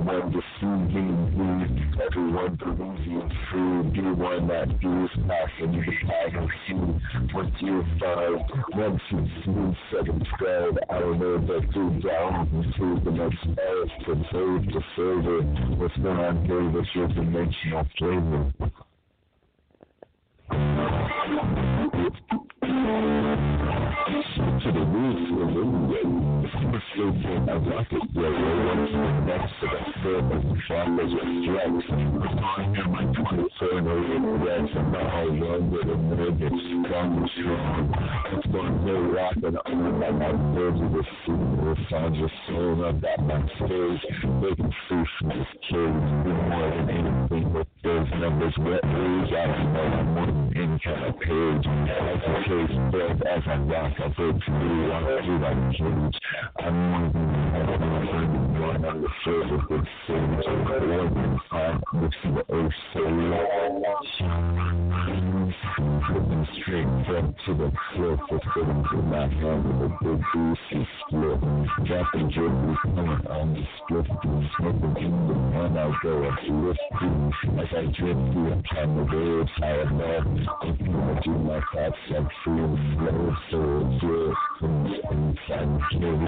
[0.61, 1.45] one deceiving me.
[2.05, 3.81] Everyone believing free.
[3.91, 6.49] Be one that is passing the pattern.
[6.67, 6.75] See
[7.33, 8.39] what you find.
[8.73, 10.77] One, two, three, seven, twelve.
[10.89, 13.43] I don't know that do down into the next
[14.05, 15.41] to save the server.
[15.75, 16.73] What's going on?
[16.73, 18.51] What's your dimensional flavor?
[24.65, 26.05] to the roof of anyway.
[26.71, 28.44] First movement of rocket railway
[29.37, 31.71] next to the foot of the follows with flex.
[31.89, 34.71] We're going here my 24 no regrets.
[34.75, 36.53] I'm not all one with a minute,
[36.85, 37.93] strong and strong.
[38.33, 41.03] It's going to rock and on by my words of the.
[41.25, 42.05] I.
[53.47, 54.21] I'm of I.
[55.45, 55.55] I.
[56.59, 56.65] I'm.
[56.65, 58.44] I'm one of the
[58.85, 60.45] on the surface uh, with sage.
[60.45, 62.73] One five mixing the earth
[66.61, 68.19] straight front to the cliff.
[68.31, 71.39] It's fitting to my hand with a big greasy split.
[71.85, 74.05] Dropping jerky coming on the split.
[74.57, 75.77] Smoking in the pan.
[75.77, 79.51] I go up lifting as I drip through upon the waves.
[79.61, 80.25] I am love.
[80.63, 81.97] Open I do my thoughts
[82.43, 83.35] free and slow.
[83.51, 86.21] So it's good from inside the cave.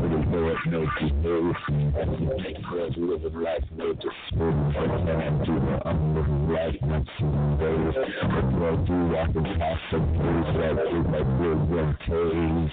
[0.00, 1.56] With a Lord no behave.
[1.94, 4.50] As you take words, living life, no despair.
[4.74, 5.88] What can I?
[5.88, 7.94] I'm living life, not seeing days.
[8.24, 9.16] What do I do?
[9.16, 9.44] I can
[9.90, 12.70] some days right through my good one days.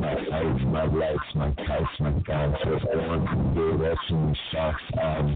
[0.00, 2.10] My heights, my lights, my kites, my.
[2.10, 3.66] What's going to do?
[3.78, 4.82] Watching shocks.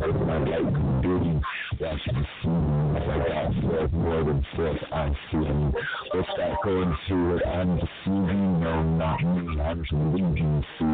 [0.00, 1.40] With my light beauty.
[1.78, 2.96] Watching the scene.
[2.96, 5.36] As I got fled more than forth, I see.
[5.36, 7.46] What's that going through it?
[7.46, 8.60] I'm deceiving.
[8.60, 9.60] No, not me.
[9.60, 9.84] I'm
[10.14, 10.64] leaving.
[10.78, 10.84] See,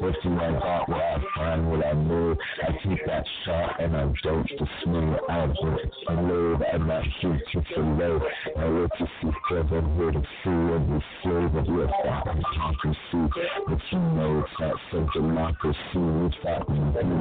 [0.00, 0.88] what do I got?
[0.88, 1.70] What I find?
[1.70, 2.36] What I know?
[2.62, 5.16] I take that shot and I don't dismay.
[5.28, 6.62] I don't live.
[6.72, 8.26] I'm not here to fillet.
[8.58, 9.78] I work to see clever.
[9.78, 12.26] I'm here to see every slave of your thought.
[12.26, 13.26] I'm talking see.
[13.68, 15.78] But you know it's not so democracy.
[15.94, 16.80] It's got me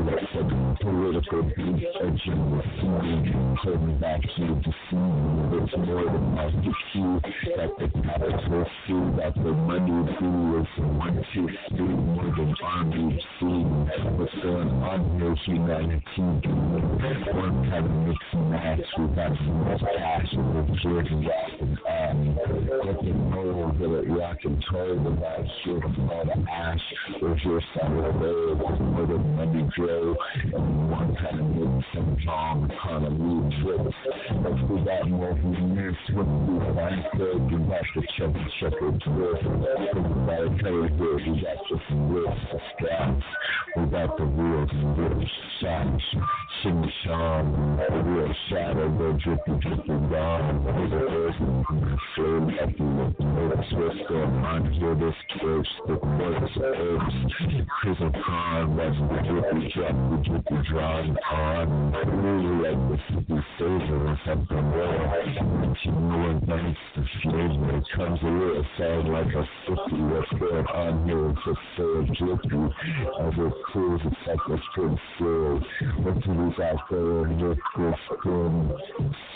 [0.10, 1.86] that's a political beat.
[2.02, 3.88] A scene.
[3.88, 4.98] Me back here to see you.
[4.98, 7.54] More than can see.
[7.58, 9.02] That the capital see.
[9.18, 11.88] That the money is one, two, three.
[11.88, 13.90] More than army scene.
[14.18, 15.36] What's going on here?
[15.46, 16.04] Humanity.
[16.18, 18.80] One kind of mix and match.
[18.98, 21.28] We got so much passion with Jordan
[21.62, 22.40] and um,
[22.86, 26.80] looking over that rock and toll the live shit of all the ash.
[27.20, 32.70] Just on the road with a money drill and one kind of mix and song
[33.02, 33.96] kind of lead trips.
[34.06, 38.92] If we got more we miss what we find good, we got to check checker
[39.04, 39.34] drill.
[39.34, 39.62] We
[41.42, 42.36] got you some real
[42.76, 43.26] straps.
[43.76, 45.26] We got the real, real
[45.62, 46.04] shots.
[46.64, 50.64] Sing the song, the real shadow, go drippy, drippy down.
[50.66, 51.66] There's a person
[52.16, 53.22] flame in the
[53.78, 54.96] what's going on here.
[54.96, 57.16] This church, the courts, herbs,
[57.82, 61.66] prison crime, that's the drippy drop, the drippy drawing on.
[62.22, 65.02] Really like the city savor or something more.
[65.86, 67.78] Know what nice the flavor.
[67.78, 70.02] It comes a little sound like a city.
[70.04, 71.30] What's going on here?
[71.32, 72.62] It's just so drippy.
[73.22, 75.66] As it cools, it's like a spring field.
[76.04, 78.56] What do we got going with this good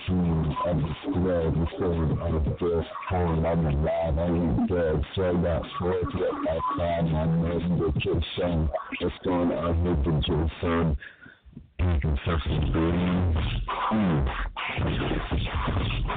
[0.07, 1.51] scene of the square?
[1.51, 5.03] The thing of this porn, I'm alive, I ain't dead.
[5.15, 8.69] So I got forth with that time, I'm in the kitchen.
[9.01, 10.97] What's going on with the Jason?
[11.79, 13.35] Vegan surface green.
[13.91, 14.25] Mm.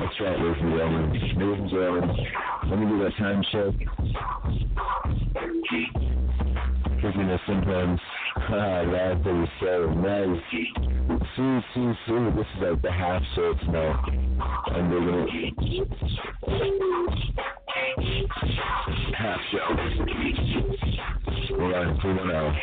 [0.01, 1.11] That's right, ladies and gentlemen.
[1.13, 2.09] Ladies and gentlemen,
[2.71, 3.75] let me do that time check.
[7.17, 8.01] Know, sometimes,
[8.37, 10.41] ah, that is so nice.
[10.51, 10.67] See,
[11.75, 14.05] see, see, this is like the half, so it's now.
[14.67, 15.85] I'm digging it.
[19.17, 19.41] Half.
[21.51, 22.55] Hold on, two one out.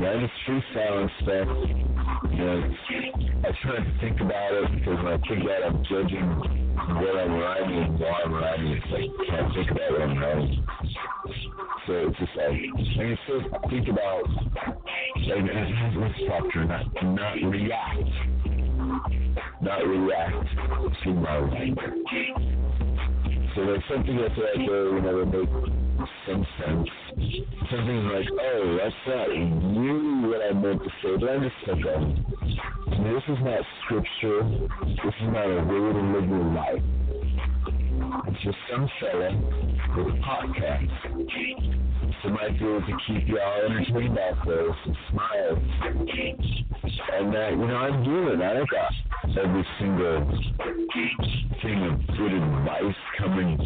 [0.00, 1.48] Yeah, just freestyle and stuff.
[2.32, 3.03] You
[3.62, 6.28] know, I try to think about it because when I think it, I'm judging
[6.76, 8.66] what I'm writing while I'm writing.
[8.68, 10.66] It's like I can't think about what I'm writing.
[11.86, 15.44] So it's just like I can still think about like
[15.96, 17.98] let's talk to not not react.
[19.60, 20.46] Not react
[21.04, 21.76] to my writing.
[23.54, 25.52] So there's something that's out there, oh, you know, that makes
[26.26, 26.88] some sense.
[27.70, 31.74] Something like, oh, that's not really what I meant to say, but I just I
[31.74, 32.26] mean,
[33.02, 34.42] this is not scripture.
[34.86, 36.82] This is not a way to live your life.
[38.28, 39.30] It's just some fella
[39.96, 40.88] with a podcast.
[42.22, 45.56] So my goal is to keep y'all entertained out there and smile.
[47.12, 48.42] And that, you know, I'm doing.
[48.42, 48.92] I don't got
[49.24, 50.20] every single
[51.62, 53.58] thing of good advice coming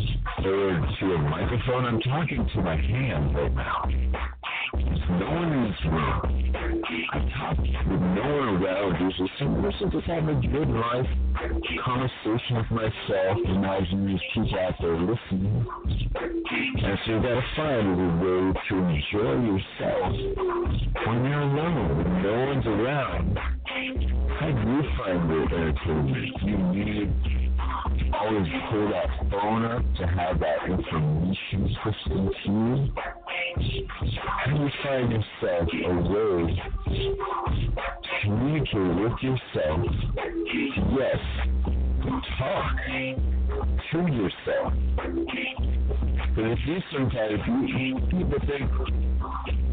[0.42, 1.84] forward to a microphone.
[1.84, 3.84] I'm talking to my hand right now.
[4.74, 6.28] No one is me.
[7.12, 9.00] I talk with no one around.
[9.00, 11.06] Usually, so just having a good life
[11.84, 15.66] conversation with myself, imagining these people out there listening.
[15.80, 20.12] And so you gotta find a way to enjoy yourself
[21.06, 23.38] when you're alone, when no one's around.
[24.38, 26.32] How do you find it entertainment?
[26.44, 27.37] You need
[28.12, 32.92] always pull that phone up to have that information pushed into you?
[33.58, 39.80] Do you find yourself a way to communicate with yourself?
[40.98, 41.20] Yes,
[42.38, 42.76] talk
[43.92, 44.72] to yourself.
[46.34, 48.70] But if you sometimes you, people think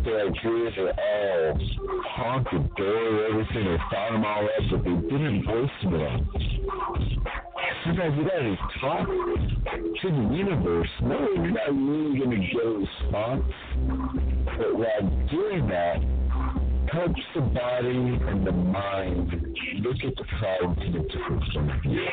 [0.04, 1.60] their ideas are all
[2.08, 6.02] honk the door, everything, they thought them all up, but they didn't voice them at
[6.02, 6.55] all.
[7.86, 10.90] Sometimes you gotta just talk to the universe.
[11.04, 13.44] No, you're not really gonna get a response.
[14.58, 16.02] But while doing that,
[16.92, 19.30] helps the body and the mind
[19.82, 22.08] look at the problem from a different point of view.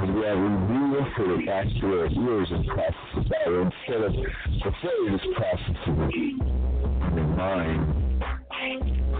[0.00, 4.02] And we have we refer it back to our ears and process it better instead
[4.02, 8.08] of before you just processing it in the mind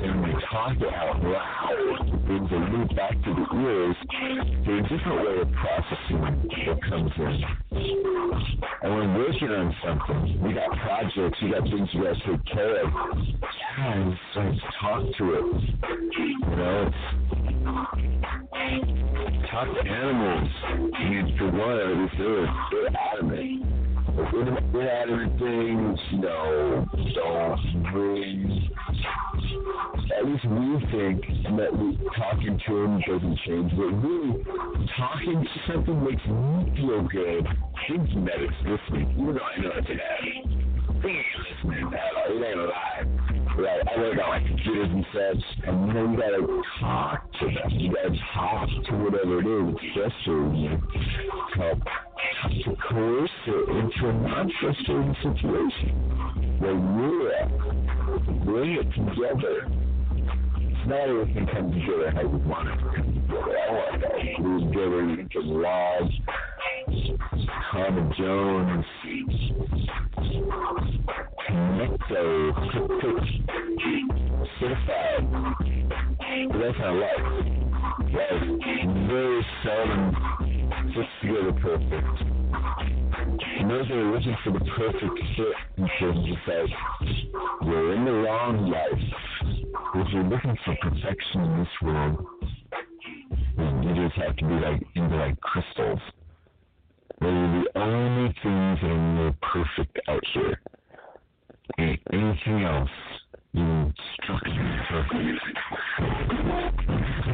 [0.02, 3.97] and we talk it out loud, brings a loop back to the ears.
[4.66, 6.20] There's a different way of processing
[6.68, 7.43] what comes in.
[8.83, 12.45] And when working on something, we got projects, we got things we got to take
[12.53, 12.93] care of.
[13.79, 15.45] And start to talk to it.
[16.18, 16.91] You know,
[19.51, 20.51] talk to animals.
[20.64, 23.79] I mean, for one, at least they're, they're adamant
[24.18, 28.68] inanimate things, you know, don't bring.
[30.16, 31.20] At least we think
[31.59, 34.44] that we, talking to him doesn't change, but really
[34.96, 37.46] talking to something makes me feel good.
[37.88, 41.02] Thinking that it's listening, even though I know it's an ad.
[41.02, 42.30] Thinking it's listening at.
[42.30, 43.28] It ain't alive
[43.59, 43.82] right?
[43.86, 47.70] I work on like computers and such, and you know you gotta talk to them.
[47.70, 50.82] You gotta talk to whatever it is that's frustrating you.
[51.56, 51.80] Help
[52.64, 57.18] to coerce it into a non-frustrating situation where you're.
[58.44, 59.68] Bring it together.
[60.86, 63.59] Not everything comes together how you want it to come together.
[63.59, 64.02] I want
[64.38, 65.02] glue together.
[65.11, 66.11] You can log,
[67.72, 68.84] Common Jones,
[71.89, 72.53] Connecto,
[74.61, 75.24] certified.
[76.53, 77.26] That's not life.
[78.12, 78.43] Life
[79.09, 80.03] very seldom
[80.95, 82.16] fits together perfect.
[83.59, 86.70] And those are looking for the perfect fit terms of like,
[87.62, 89.05] you're in the wrong life.
[89.95, 92.26] If you're looking for perfection in this world,
[93.82, 96.01] you just have to be like into like crystals.
[97.20, 100.61] They're the only things that are more perfect out here.
[101.76, 102.88] Anything else,
[103.52, 105.14] you structure perfect.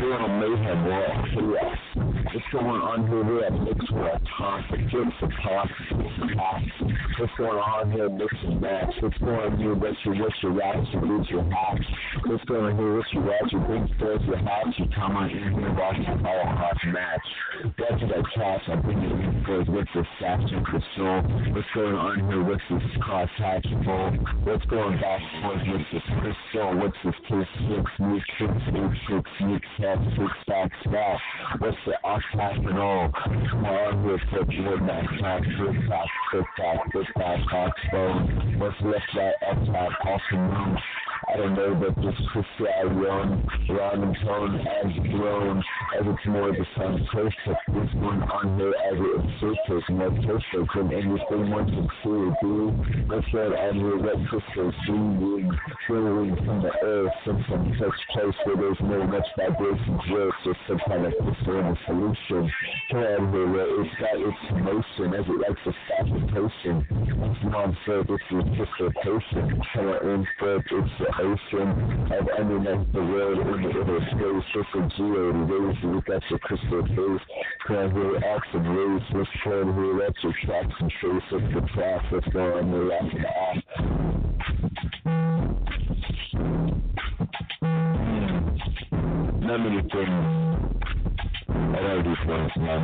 [0.02, 1.93] Little mayhem wall, chaos.
[2.34, 3.22] What's going on here?
[3.22, 5.70] We're at Mix with a Talk, the Gifts of Talk,
[7.14, 8.10] What's going on here?
[8.10, 8.90] Mix and match.
[8.98, 9.74] What's going on here?
[9.78, 11.86] What's your, what's your raps, your boots, your hats?
[12.26, 12.96] What's going on here?
[12.98, 14.74] What's your raps, your big stairs, your hats?
[14.82, 17.28] You come on in here, watch the Power Hot match.
[17.78, 18.60] That's what I class.
[18.66, 21.22] I bring it in for with the section for soul.
[21.54, 22.42] What's going on here?
[22.42, 24.10] What's this cross hatch full?
[24.42, 26.82] What's going back and forth with this crystal?
[26.82, 31.22] What's this two six, sneak six, six, six, sneak set, six back snap?
[31.62, 31.94] What's the
[32.32, 33.10] octagonal?
[33.12, 38.58] Come on here, flip your back back, flip back, flip back, flip back, back phone.
[38.58, 39.92] What's left that up top?
[40.06, 40.78] Also known
[41.28, 45.58] I don't know, but this crystal I run, rhyme tone as grown,
[45.98, 47.60] as it's more the sun perfect.
[47.68, 52.36] What's going on here as it surface, more perfect than anything one can see or
[52.42, 52.72] do.
[53.08, 55.50] Let's let on here what crystals breathing,
[55.86, 60.60] flowing from the earth, from some such place where there's no much vibration growth, just
[60.68, 62.13] some kind of crystal in the solution.
[62.28, 62.50] Come
[62.92, 66.76] on here where it's got its motion as it likes to stop the potion.
[67.18, 69.62] Once non-filled, it's the crystal potion.
[69.74, 71.68] Come on in, it's the ocean
[72.12, 76.38] of underneath the world in the inner space, just a geo rays look at your
[76.40, 77.24] crystal face.
[78.24, 82.28] Acts and rays, let's try to hear your tracks and trace up the tracks, let's
[82.28, 83.58] go on the left and off.
[87.60, 88.04] Hmm.
[89.46, 90.53] Not many things.
[91.74, 92.80] I know these things now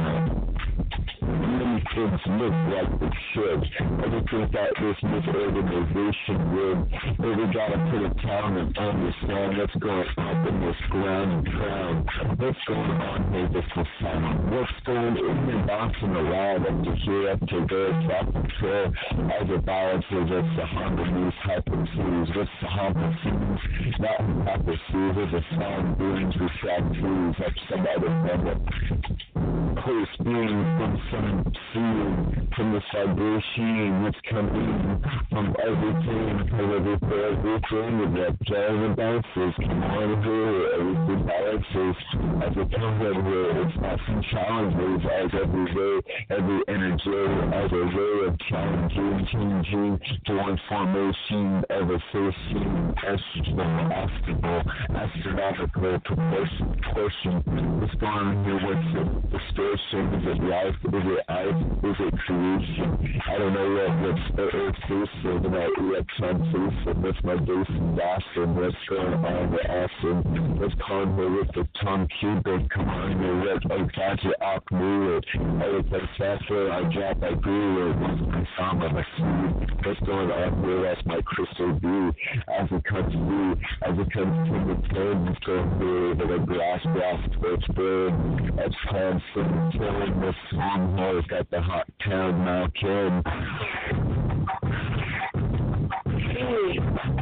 [1.51, 3.63] many things look like they should.
[4.05, 6.79] Everything that this misorganization would.
[7.19, 12.07] But we gotta put it down and understand what's going on in this ground and.
[12.41, 14.51] What's going on with the sound?
[14.51, 18.93] What's going in and bouncing around up to here, up to there, top control.
[19.31, 22.37] As a balances, it's the harmonies, hypotheses.
[22.37, 23.59] What's the harmonies?
[24.01, 28.57] Not hypotheses, the sound beings, we shall choose up some other level.
[29.83, 31.40] Close being from some
[31.73, 39.55] seeing from this vibration that's coming from everything, from everything, everything that and bounces.
[39.57, 41.97] Come on here, everything balances
[42.45, 43.63] as it comes over here.
[43.65, 45.97] It's not some challenges as every day,
[46.31, 47.25] every energy
[47.55, 54.63] as a way of challenging, changing to one formation of a facing estrogen, astral,
[54.95, 57.81] astronomical proportion, portion.
[57.81, 58.61] What's going on here?
[58.61, 60.03] What's the distortion?
[60.21, 60.77] Is it life?
[60.85, 61.47] Is it I?
[61.87, 63.21] Is it creation?
[63.29, 67.03] I don't know what what's the earth facing about electron facing.
[67.03, 68.57] What's my base and Boston?
[68.57, 70.59] What's going on with Austin?
[70.59, 72.69] What's convo with the Tom Cuban?
[72.75, 75.25] Come on here, what I got you off mood.
[75.35, 77.97] I was like faster, I drop, I grew it.
[78.59, 79.87] Song of my seed?
[79.87, 80.83] What's going on here?
[80.83, 82.13] That's my crystal view.
[82.49, 83.53] As it comes through,
[83.87, 88.13] as it comes to the turn, it's going through the glass, glass, twitch, bird.
[88.59, 92.67] It's constant, killing the song, it's got the hot town now,
[97.09, 97.20] kid.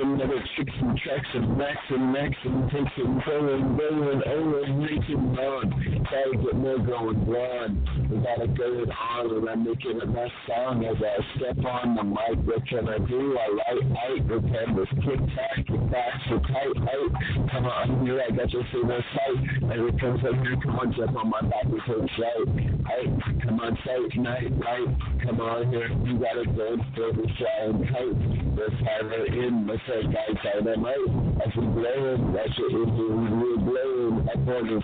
[0.00, 4.72] It's another tricks and tracks and max and max and takes it going, going, over,
[4.80, 5.68] making on.
[6.08, 8.08] Try to get more going on.
[8.08, 11.96] We gotta go it on and I'm making the best song as I step on
[11.96, 12.40] the mic.
[12.48, 13.36] What can I do?
[13.36, 17.12] I like height, the canvas, kick tack, kick back, so tight, height.
[17.52, 19.68] Come on, here I got your favorite sight.
[19.68, 23.39] As it comes up here, come on, jump on my back, we take right.
[23.50, 24.86] Come on, sight, night, right.
[25.26, 28.14] Come on here, you gotta go for the flying tight.
[28.54, 30.94] Let's have it in, let's say guys dynamite.
[31.44, 34.09] As we blame, that's your Indian, we.
[34.30, 34.78] Up on the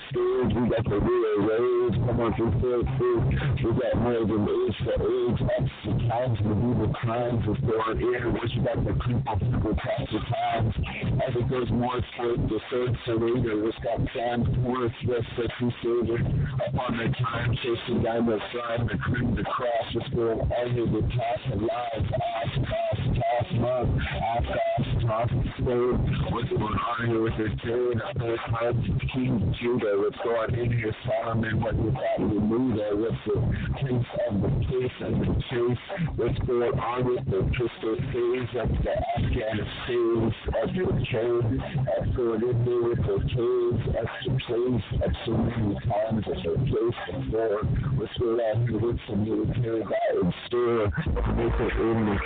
[0.58, 1.94] we got the real rage.
[2.02, 3.22] Come on, through feel free.
[3.62, 5.38] We got more than age for age.
[5.38, 7.44] Extra times, the crimes.
[7.46, 8.34] It's going in.
[8.34, 10.74] Once you got the people, people pass the times.
[11.22, 16.26] As it goes more toward the third surrender, it's got time towards the sexy savior.
[16.66, 19.94] Up on the time, chasing down the sun, the cream, the cross.
[19.94, 22.08] It's going under the task of lives.
[22.18, 23.94] Ask, ask, task, month.
[23.94, 25.32] Ask, ask, task,
[25.62, 26.02] stone.
[26.30, 28.00] What's going on here with the tune?
[28.02, 29.94] Up there, times, King Judah.
[29.96, 31.60] What's going in here, Solomon?
[31.60, 32.96] What you thought you knew there?
[32.96, 33.38] What's the
[33.78, 35.84] case of the case and the chase?
[36.16, 41.62] What's going on with the crystal phase of the Afghan phase of the chain?
[41.86, 46.58] That's going in there with the caves, extra place, of so many times as a
[46.66, 47.62] place before.
[47.94, 50.90] What's going on here with the military in store?
[51.36, 52.18] Make it in the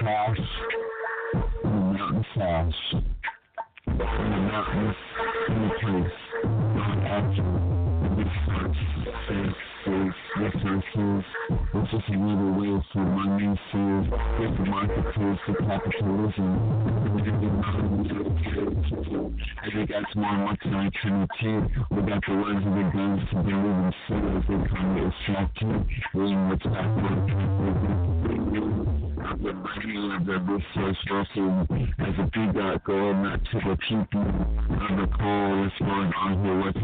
[2.01, 2.15] cash.
[2.15, 2.81] In the mountain flash.
[3.87, 4.97] In the mountains,
[5.49, 5.71] in the
[6.75, 7.45] not after.
[9.29, 11.25] Face, face, resources.
[11.75, 13.81] It's just another way for money to
[14.41, 16.51] get the marketplace for capitalism.
[19.63, 21.53] And we got more money trinity.
[21.91, 23.93] We got the ones of the guns to in
[24.37, 25.69] as they come to distract you.
[26.15, 28.30] Reading what's of
[29.43, 31.67] the money of the resource vessel
[31.99, 34.21] as a feedback going not to the people
[35.01, 35.63] the call.
[35.63, 36.59] What's going on here?
[36.61, 36.79] What's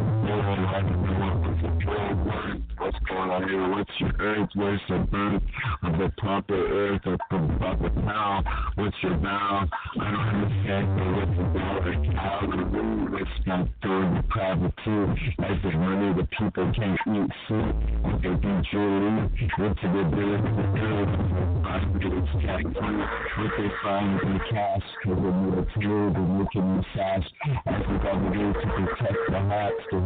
[0.80, 2.75] don't know what's the call.
[2.86, 3.68] What's going on here?
[3.68, 4.48] What's your earth?
[4.54, 5.42] Where's the birth
[5.82, 8.44] of the proper earth of the proper cow?
[8.76, 9.66] What's your vow?
[9.98, 10.86] I don't understand
[11.18, 11.42] what's the
[11.82, 12.46] of cow.
[12.46, 15.02] The root what's not throwing the private too.
[15.42, 17.74] As the money the people can't eat food.
[18.06, 21.26] What they do jewelry into the of the earth
[22.40, 26.66] check what they find in the cash because they need a tool to look in
[26.76, 27.26] the sash
[27.66, 29.98] as we got to do protect the hearts, the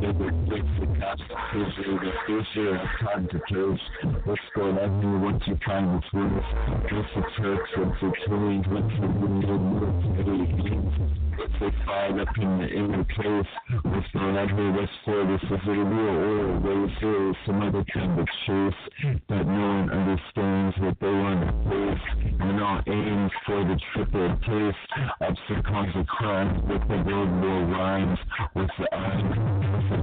[0.00, 3.80] the constitution, the future, it's time to trace
[4.24, 8.64] what's going on here, what you trying to twist, what's the tricks, what's the tools,
[8.68, 11.20] what's the military, what's
[11.60, 13.52] they find up in the inner place,
[13.84, 17.84] what's going on here, what's for this, is it real oil, race here, some other
[17.92, 18.80] kind of chase
[19.28, 22.04] that no one understands what they want to face,
[22.40, 24.76] and all aims for the triple taste
[25.20, 28.18] of some consequence with the world war rhymes,
[28.54, 29.99] with the eyes,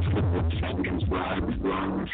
[0.50, 2.10] the rhymes,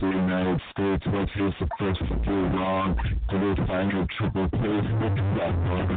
[0.00, 2.96] the United States, what is the first to do wrong,
[3.30, 4.48] do they find a triple
[5.00, 5.88] what's that one,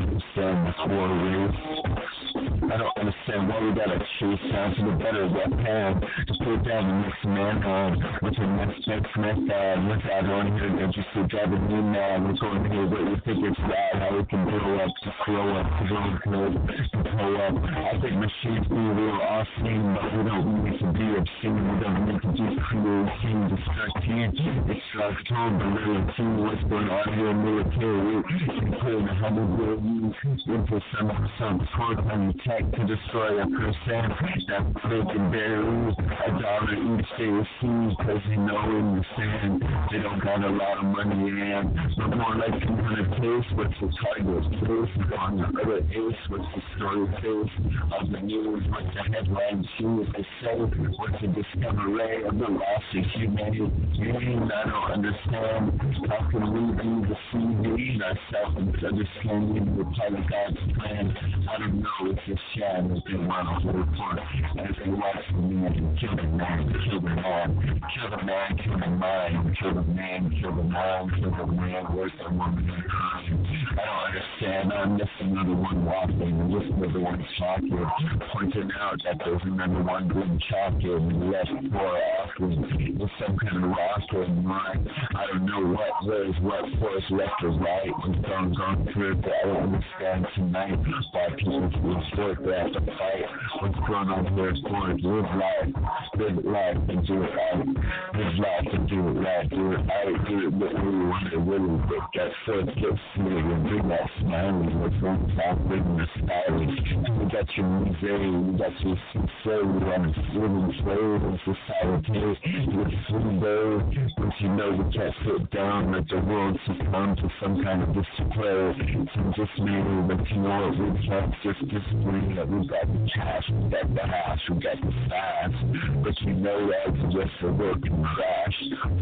[0.00, 2.17] understand this war race.
[2.38, 6.96] I don't understand why we gotta chase to the better weapon to put down the
[7.02, 9.74] next man on with your next next method.
[9.90, 12.22] What's out on here that you still driving me mad?
[12.22, 13.98] What's on here what you think it's bad?
[13.98, 17.54] How we can blow up, to slow up, to grow good, to blow up.
[17.58, 21.58] I think machines be real awesome, but we don't need to be obscene.
[21.58, 26.62] We don't need to just create scene, distract you, distract home, but really see what's
[26.70, 28.22] going on here in military.
[28.22, 30.14] You put in a hundred billion
[30.46, 32.06] into some some sort of
[32.44, 34.02] tech to destroy a person
[34.48, 39.04] that they can bury a dollar each day of seed because they know in the
[39.16, 39.62] sand
[39.92, 41.74] they don't got a lot of money in.
[41.96, 46.22] But more like some kind of taste what's the target face on the other ace,
[46.28, 47.54] what's the story face
[48.00, 52.86] of the news, what's the headline choose, they say, what's the discovery of the loss
[52.96, 53.70] of humanity.
[54.00, 55.80] I don't understand.
[56.08, 61.14] How can we be deceiving ourselves and understanding the part of God's plan.
[61.48, 64.18] I don't know if it's sham that they want to hold for
[64.60, 68.78] as they watch the man kill the man, kill the man, kill the man, kill
[68.78, 73.46] the mind, kill the man, kill the mind, kill the man, worse than and crime.
[73.70, 74.72] I don't understand.
[74.72, 77.86] I'm just another one walking, just another one talking,
[78.32, 83.70] pointing out that there's another one doing chalking left for offering with some kind of
[83.70, 84.88] roster in mind.
[85.14, 87.90] I don't know what, where's what force left or right.
[88.06, 89.24] It's gone, gone through it.
[89.24, 90.78] I don't understand tonight
[91.12, 93.24] why people feel have to fight.
[93.60, 95.02] What's going on here for it?
[95.02, 95.70] Live life,
[96.16, 97.66] live life and do it right.
[98.14, 99.50] Live life and do it right.
[99.50, 101.78] Do it right, do it what we want to really
[102.18, 104.74] that first get smooth and bring that smiley.
[104.78, 106.76] What's on top, bring the stylish.
[106.88, 112.18] You got your museum, you got your sincerity on the living slave in society.
[112.18, 113.82] You're free bird,
[114.16, 117.94] but you know you can't sit down, let the world succumb to some kind of
[117.94, 119.06] display.
[119.14, 120.70] Some meaning but you know
[121.08, 121.62] can't just
[121.98, 125.54] disagree that we got the cash, we got the hash, we got the fast.
[126.02, 128.54] But you know that's just a working crash.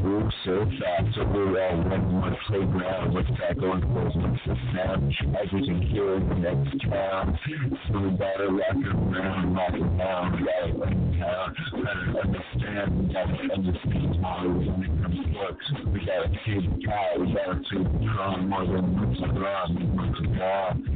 [0.03, 3.15] Move so fast, so we're all running one playground.
[3.15, 4.05] What's that going for?
[4.05, 5.15] What's the sound?
[5.53, 7.39] We can hear in the next town.
[7.89, 9.73] So we gotta rock around, rock.
[9.73, 11.57] We gotta run town.
[11.73, 15.59] Gotta understand, we gotta understand how when it comes to work.
[15.93, 18.87] We gotta keep the we gotta keep strong more than
[19.37, 20.96] around.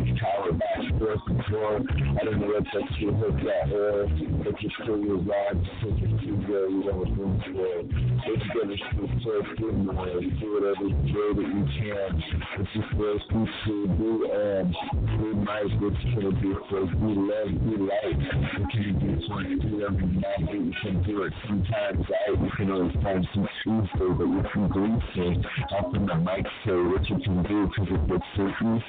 [0.05, 1.83] back forth and forth.
[1.91, 6.01] I don't know what that you look at or if you throw your rods, take
[6.01, 8.01] it to where you don't room for.
[8.31, 10.05] It's finish the first good more.
[10.05, 12.23] Do whatever way that you can.
[12.59, 14.75] It's just those people do um
[15.21, 18.17] we might it's gonna be for we love, we like.
[18.57, 22.71] We can do twenty do every night you can do it sometimes right you can
[22.71, 24.85] always find some Tuesday but you can do
[25.15, 25.45] things.
[25.77, 28.81] Up in the mic say what you can do because it gets so easy.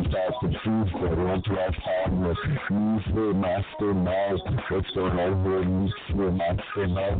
[0.00, 0.48] It comes out to
[1.42, 2.36] to our time was
[2.68, 3.92] Tuesday, Master
[4.94, 5.62] going on here?
[6.08, 7.18] Tuesday, Master know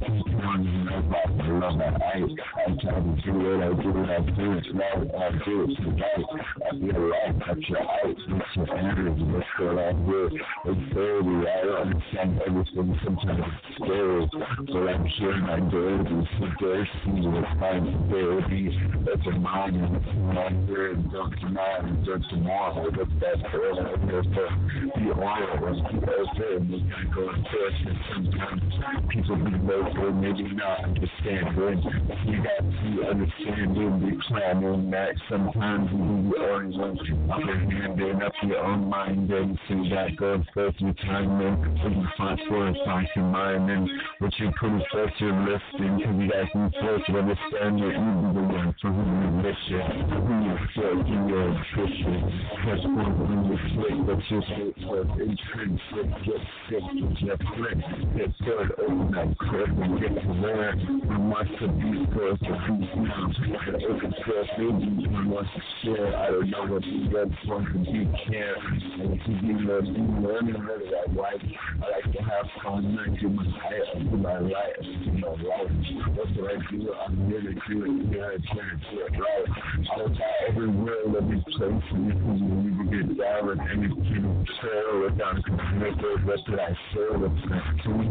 [1.68, 2.00] about I.
[2.00, 2.24] I,
[2.64, 2.66] I
[3.00, 3.60] to do it.
[3.60, 4.08] I do it.
[4.08, 4.64] I do it.
[4.72, 5.10] Right.
[5.14, 5.70] I do it.
[6.00, 6.24] Right.
[6.64, 7.34] I feel right.
[7.40, 8.16] Touch your eyes.
[8.28, 9.24] What's your energy?
[9.24, 10.30] What's going on here?
[10.64, 11.36] It's dirty.
[11.44, 12.98] I don't understand everything.
[13.04, 14.26] Sometimes it's scary.
[14.32, 16.28] But I'm sure my dirty.
[16.38, 16.90] So dirty.
[17.06, 17.74] It's my
[18.08, 18.62] dirty.
[19.04, 19.76] That's a mind.
[19.76, 20.94] And it's not here.
[21.12, 21.80] Don't deny.
[22.04, 22.24] Don't
[22.70, 22.90] tomorrow.
[22.90, 23.36] What's that?
[23.50, 25.56] I'm here for the oil.
[25.60, 26.56] What's the okay?
[26.56, 27.78] And we gotta go push.
[27.86, 28.62] And sometimes
[29.08, 30.12] people be local.
[30.12, 31.56] Maybe not understand.
[31.56, 31.80] But
[32.26, 37.00] you got to understand and be planning that sometimes you always want
[37.30, 41.82] upper hand and up your own mind and see that goes first your time and
[41.82, 45.98] when you find for and find your mind and what you put first your listing
[45.98, 49.84] because you guys need to understand that you be the one for who you mission,
[50.10, 52.59] who you feel, who your nutrition.
[52.66, 56.84] That's one when you click, but just wait for intrinsic, get sick,
[57.24, 57.78] get flick,
[58.14, 58.30] get
[58.78, 60.74] open that crib and get to there.
[60.76, 63.32] We must have these girls to beat now.
[63.64, 66.16] An open source maybe we to share.
[66.16, 68.56] I don't know what the red one can be care.
[68.56, 71.42] And if you give me a be learning what I like,
[71.80, 72.98] I like to have fun.
[73.00, 75.72] I do my I do my life, I do my life.
[76.12, 76.92] That's what I do.
[76.92, 78.12] I'm here to do it.
[78.12, 79.48] Here I to do it right.
[79.80, 84.46] I will try everywhere, every place, and if you need to get down and anything
[84.60, 87.06] trail or down to the what did I say?
[87.16, 88.06] What's next to me?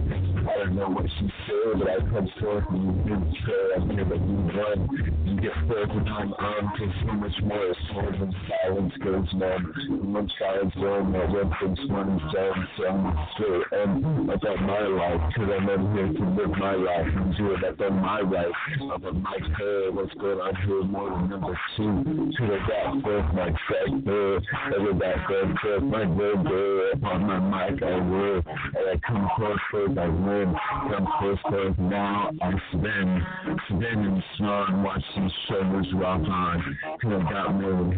[0.49, 3.69] I don't know what she said, but I come forth and you did trail.
[3.75, 4.79] I'm here, but you run.
[5.25, 7.73] You get further down on because so much more
[8.19, 9.27] when silence goes.
[9.31, 14.85] And when silence goes numb, when things run down, so I'm straight and about my
[14.87, 18.57] life, because I'm in here to live my life and do it about my life.
[18.93, 22.31] About my career, what's going on here more than number two.
[22.37, 24.28] To the back forth, my track there,
[24.75, 29.30] ever back going forth, my word there, upon my mic I will, and I come
[29.36, 29.57] close
[29.97, 30.55] I win,
[30.89, 31.38] come close
[31.80, 33.25] now I spin,
[33.67, 37.91] spin and snarl, watch these shoulders rock on, till I got more than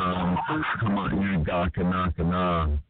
[0.00, 0.38] um,
[0.80, 1.44] come on, you
[1.76, 2.82] and knock and on.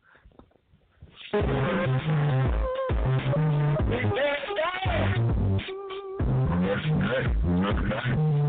[6.63, 7.29] Yes, right.
[7.45, 8.42] Look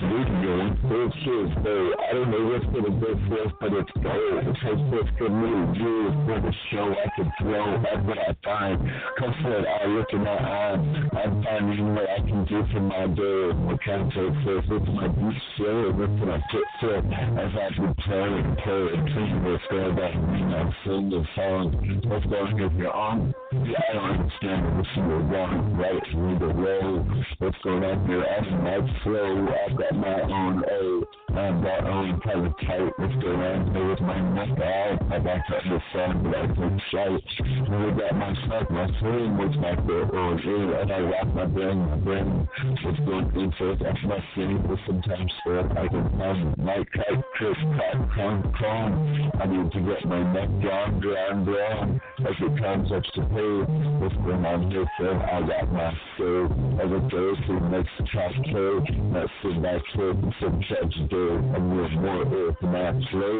[0.00, 0.08] back.
[0.08, 4.46] Smoking video, those kids, though, I don't know what's gonna go first, but it's gold.
[4.46, 8.36] It takes what's for me, years for the show I could throw, that's what I
[8.44, 8.78] find.
[9.18, 10.78] Come forward, I look in my eyes,
[11.12, 14.88] I'm finding what I can do for my day, what kind of take first, what's
[14.88, 19.64] my deep show, what I put forth, as I prepare and play and think what's
[19.70, 21.74] going on, me now sing the song,
[22.06, 26.38] what's going on if you're on, yeah, I don't understand what's you're wrong, right, through
[26.38, 31.84] the road, what's going on here, as my flow, I've got my own A, Got
[31.84, 35.56] own kind of tight, what's going on here with my neck out, I like to
[35.60, 40.72] understand, but I take sight, and with that myself, my swing, my foot on in,
[40.72, 42.48] and I rock my brain, my brain,
[42.82, 47.22] what's going into it, that's my city, but sometimes stuff I can find, my kite,
[47.36, 52.54] Chris, crack, crumb, crumb, I need to get my neck down, down, down, as it
[52.58, 53.54] comes up to pay,
[54.00, 56.48] what's going on here, so I got my skill,
[56.80, 58.80] as a Thursday, next track, kill,
[59.12, 63.38] not sit back here, some judge I'm with more earth than I play,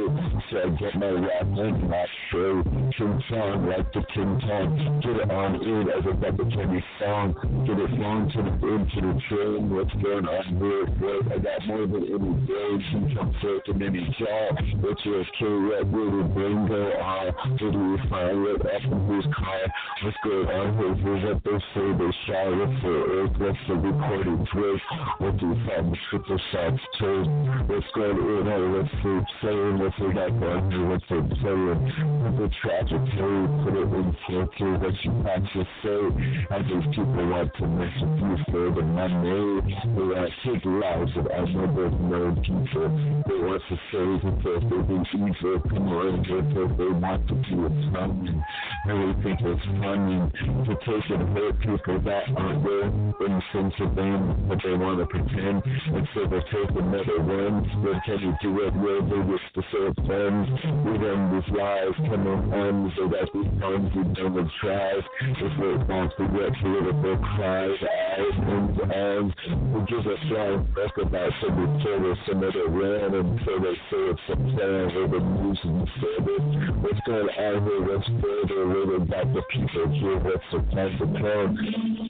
[0.50, 2.62] so I get my rap in, my show,
[2.96, 7.34] King Song, like the King Kong, get it on in, as a Bubba Kenny song,
[7.66, 11.38] get it long to the end, to the train, what's going on here, boy, I
[11.38, 15.86] got more than any day, you come forth in any job, what's your kill, what
[15.88, 19.60] will the brain go on, do you find, up in whose car,
[20.02, 23.74] what's going on here, here's what they say, they shy, what's the earth, what's the
[23.74, 24.46] recording?
[24.52, 24.82] Twist,
[25.18, 27.24] what do you find, the triple shots, too,
[27.68, 29.14] what's going on, hey, what's the
[29.44, 34.72] saying, what's the here, what's the saying, what's the tragic, hey, put it in filter,
[34.80, 36.00] what you practice say,
[36.48, 40.64] I think people want to mess with you than my name, they want to take
[40.64, 42.88] lives of know there's no people,
[43.28, 45.60] they want to say because they've been evil,
[45.92, 48.44] on, because they want to be a tongue,
[48.88, 50.24] really think it's funny
[50.64, 54.72] to take and hurt people that aren't there in the sense of them, but they
[54.72, 55.60] want to pretend,
[55.92, 59.62] and so they take another one, Then can you do it where they wish to
[59.72, 60.48] serve friends?
[60.84, 64.98] We them these lies coming on so that these times we don't try.
[64.98, 69.34] If we're not to get political cries, eyes, and arms,
[69.74, 74.26] we give a flying fuck about some reporter, some other ran until they say it's
[74.30, 76.46] a plan where the news and service.
[76.82, 77.82] What's going on here?
[77.82, 78.66] What's further?
[78.66, 80.18] What about the people here?
[80.18, 82.08] What's the plan to plan?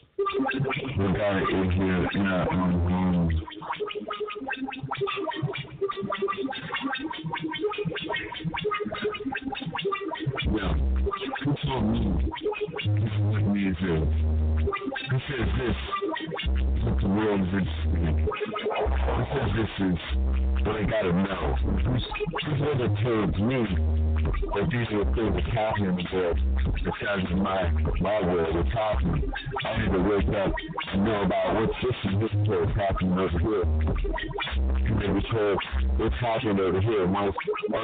[0.99, 3.31] Got it in here, yeah, um,
[10.53, 10.75] yeah.
[11.45, 11.99] Who told me
[12.87, 13.77] this is what me is?
[15.11, 15.79] Who says this?
[16.85, 16.97] What
[17.41, 17.69] is
[19.07, 19.99] Who says this is
[20.65, 21.45] what I gotta know?
[21.63, 22.05] Who's
[22.45, 26.39] the one that told me that these are things that's happening in the world
[26.85, 29.33] besides my my world that's happening.
[29.65, 30.53] I need to wake up
[30.93, 33.63] and know about what's this and this place happening over here.
[33.63, 35.63] And then told
[35.99, 37.07] what's happening over here.
[37.07, 37.33] Are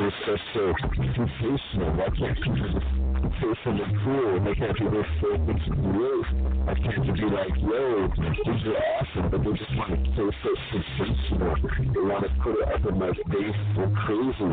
[0.03, 0.73] the stuff so
[1.15, 1.93] sensational?
[1.97, 3.04] Why can't people just
[3.41, 6.23] say something cool and they can't do this so things real?
[6.69, 10.51] I can't be like, yo, these are awesome, but they just want to say so
[10.73, 11.57] sensational.
[11.93, 14.45] They want to put it up in my face so crazy.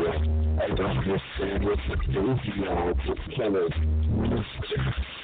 [0.62, 2.94] I don't understand what's the crazy on.
[3.06, 3.72] It's kind of.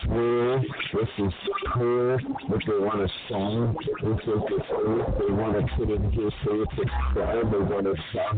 [0.08, 1.32] This is
[1.74, 2.18] cool.
[2.48, 3.76] What they want to song.
[3.78, 5.14] This is this earth.
[5.18, 7.50] They want to put in here, say it's a crime.
[7.50, 8.34] They want to stop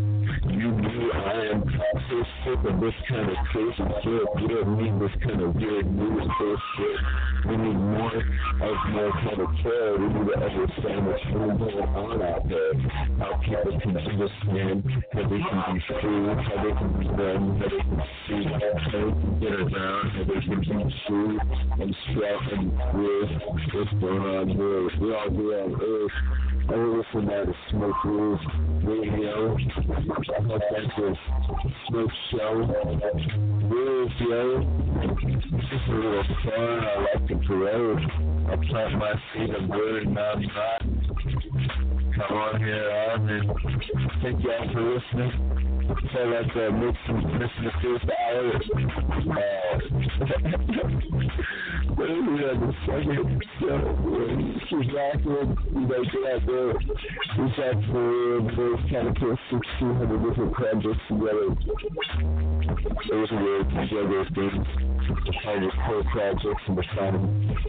[0.50, 4.26] you, me, I am so sick of this kind of crazy shit.
[4.40, 6.98] You don't need this kind of weird news bullshit.
[7.46, 9.96] We need more of more kind of care.
[9.96, 12.72] We need to understand what's really going on out there.
[13.18, 17.68] How people can understand how they can be free, how they can be them, how
[17.68, 21.38] they can see, how they can get around, how they can be true
[21.80, 22.72] and stress and
[23.20, 23.30] with
[23.74, 24.88] what's going on here.
[25.00, 26.12] We all be on earth.
[26.68, 28.40] I listen to the Smoke Rules
[28.84, 29.56] Radio.
[29.56, 31.14] That's a
[31.88, 32.52] smoke show.
[33.68, 34.64] Rules, yo.
[35.02, 36.80] It's just a little fun.
[36.80, 37.98] I like to parade.
[38.48, 40.40] I plant my feet and and I'm.
[42.16, 43.50] Come on here on and
[44.22, 45.69] thank y'all for listening.
[45.91, 48.55] So let's uh, move listen to first hour.
[51.91, 53.82] Uh, we had the second show.
[54.70, 55.57] She's rocking.
[55.74, 56.72] You know, get out there.
[57.38, 61.49] We shot for those kind of put 1,600 different projects together.
[63.11, 64.66] It was weird to juggle things.
[65.11, 66.84] The kind of projects and the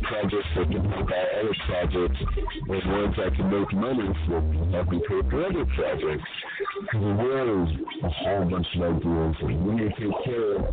[0.04, 4.42] projects that can help out other projects and ones that can make money for
[4.72, 6.30] helping pay for other projects.
[6.82, 10.66] Because the world is whole bunch of ideas we need to take care of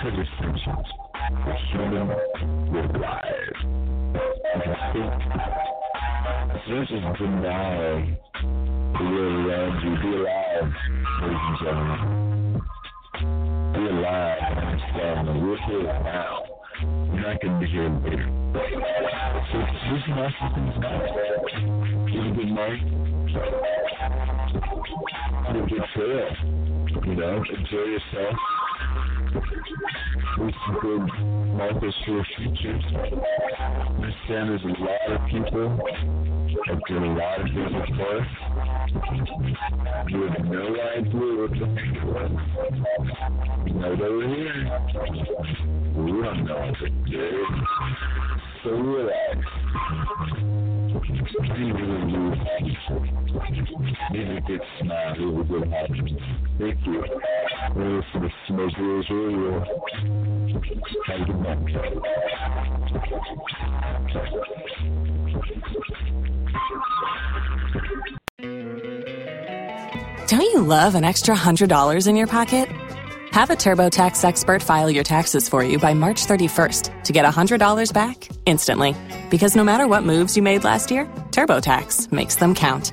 [0.00, 0.86] conversations
[1.28, 2.08] the human
[2.72, 3.58] will rise.
[4.44, 5.10] I think
[6.68, 8.18] this is deny
[8.98, 9.92] the world around you.
[10.02, 10.70] Be alive,
[11.22, 12.00] ladies and gentlemen.
[13.72, 16.34] Be alive and understand that we're here now.
[17.12, 18.28] You're not going to be here later.
[19.52, 20.98] So do some awesome things now.
[22.06, 22.82] Give a good night.
[25.46, 26.65] Have a good trail.
[27.04, 28.36] You know, enjoy yourself
[30.38, 31.00] we some good
[31.54, 32.78] markers for the future.
[33.88, 35.78] Understand there's a lot of people
[36.66, 38.28] that did a lot of business for us.
[40.08, 40.64] You have no
[40.96, 42.32] idea what the heck was.
[43.66, 44.60] You know they were here.
[45.96, 47.48] We don't know what they did.
[48.62, 49.38] So relax.
[51.56, 53.25] Be really, really
[54.10, 55.70] Maybe good smile, really good.
[56.58, 57.02] Thank you.
[57.74, 58.02] The.
[70.28, 72.68] Don't you love an extra $100 in your pocket?
[73.30, 77.92] Have a TurboTax expert file your taxes for you by March 31st to get $100
[77.92, 78.96] back instantly.
[79.30, 82.92] Because no matter what moves you made last year, TurboTax makes them count.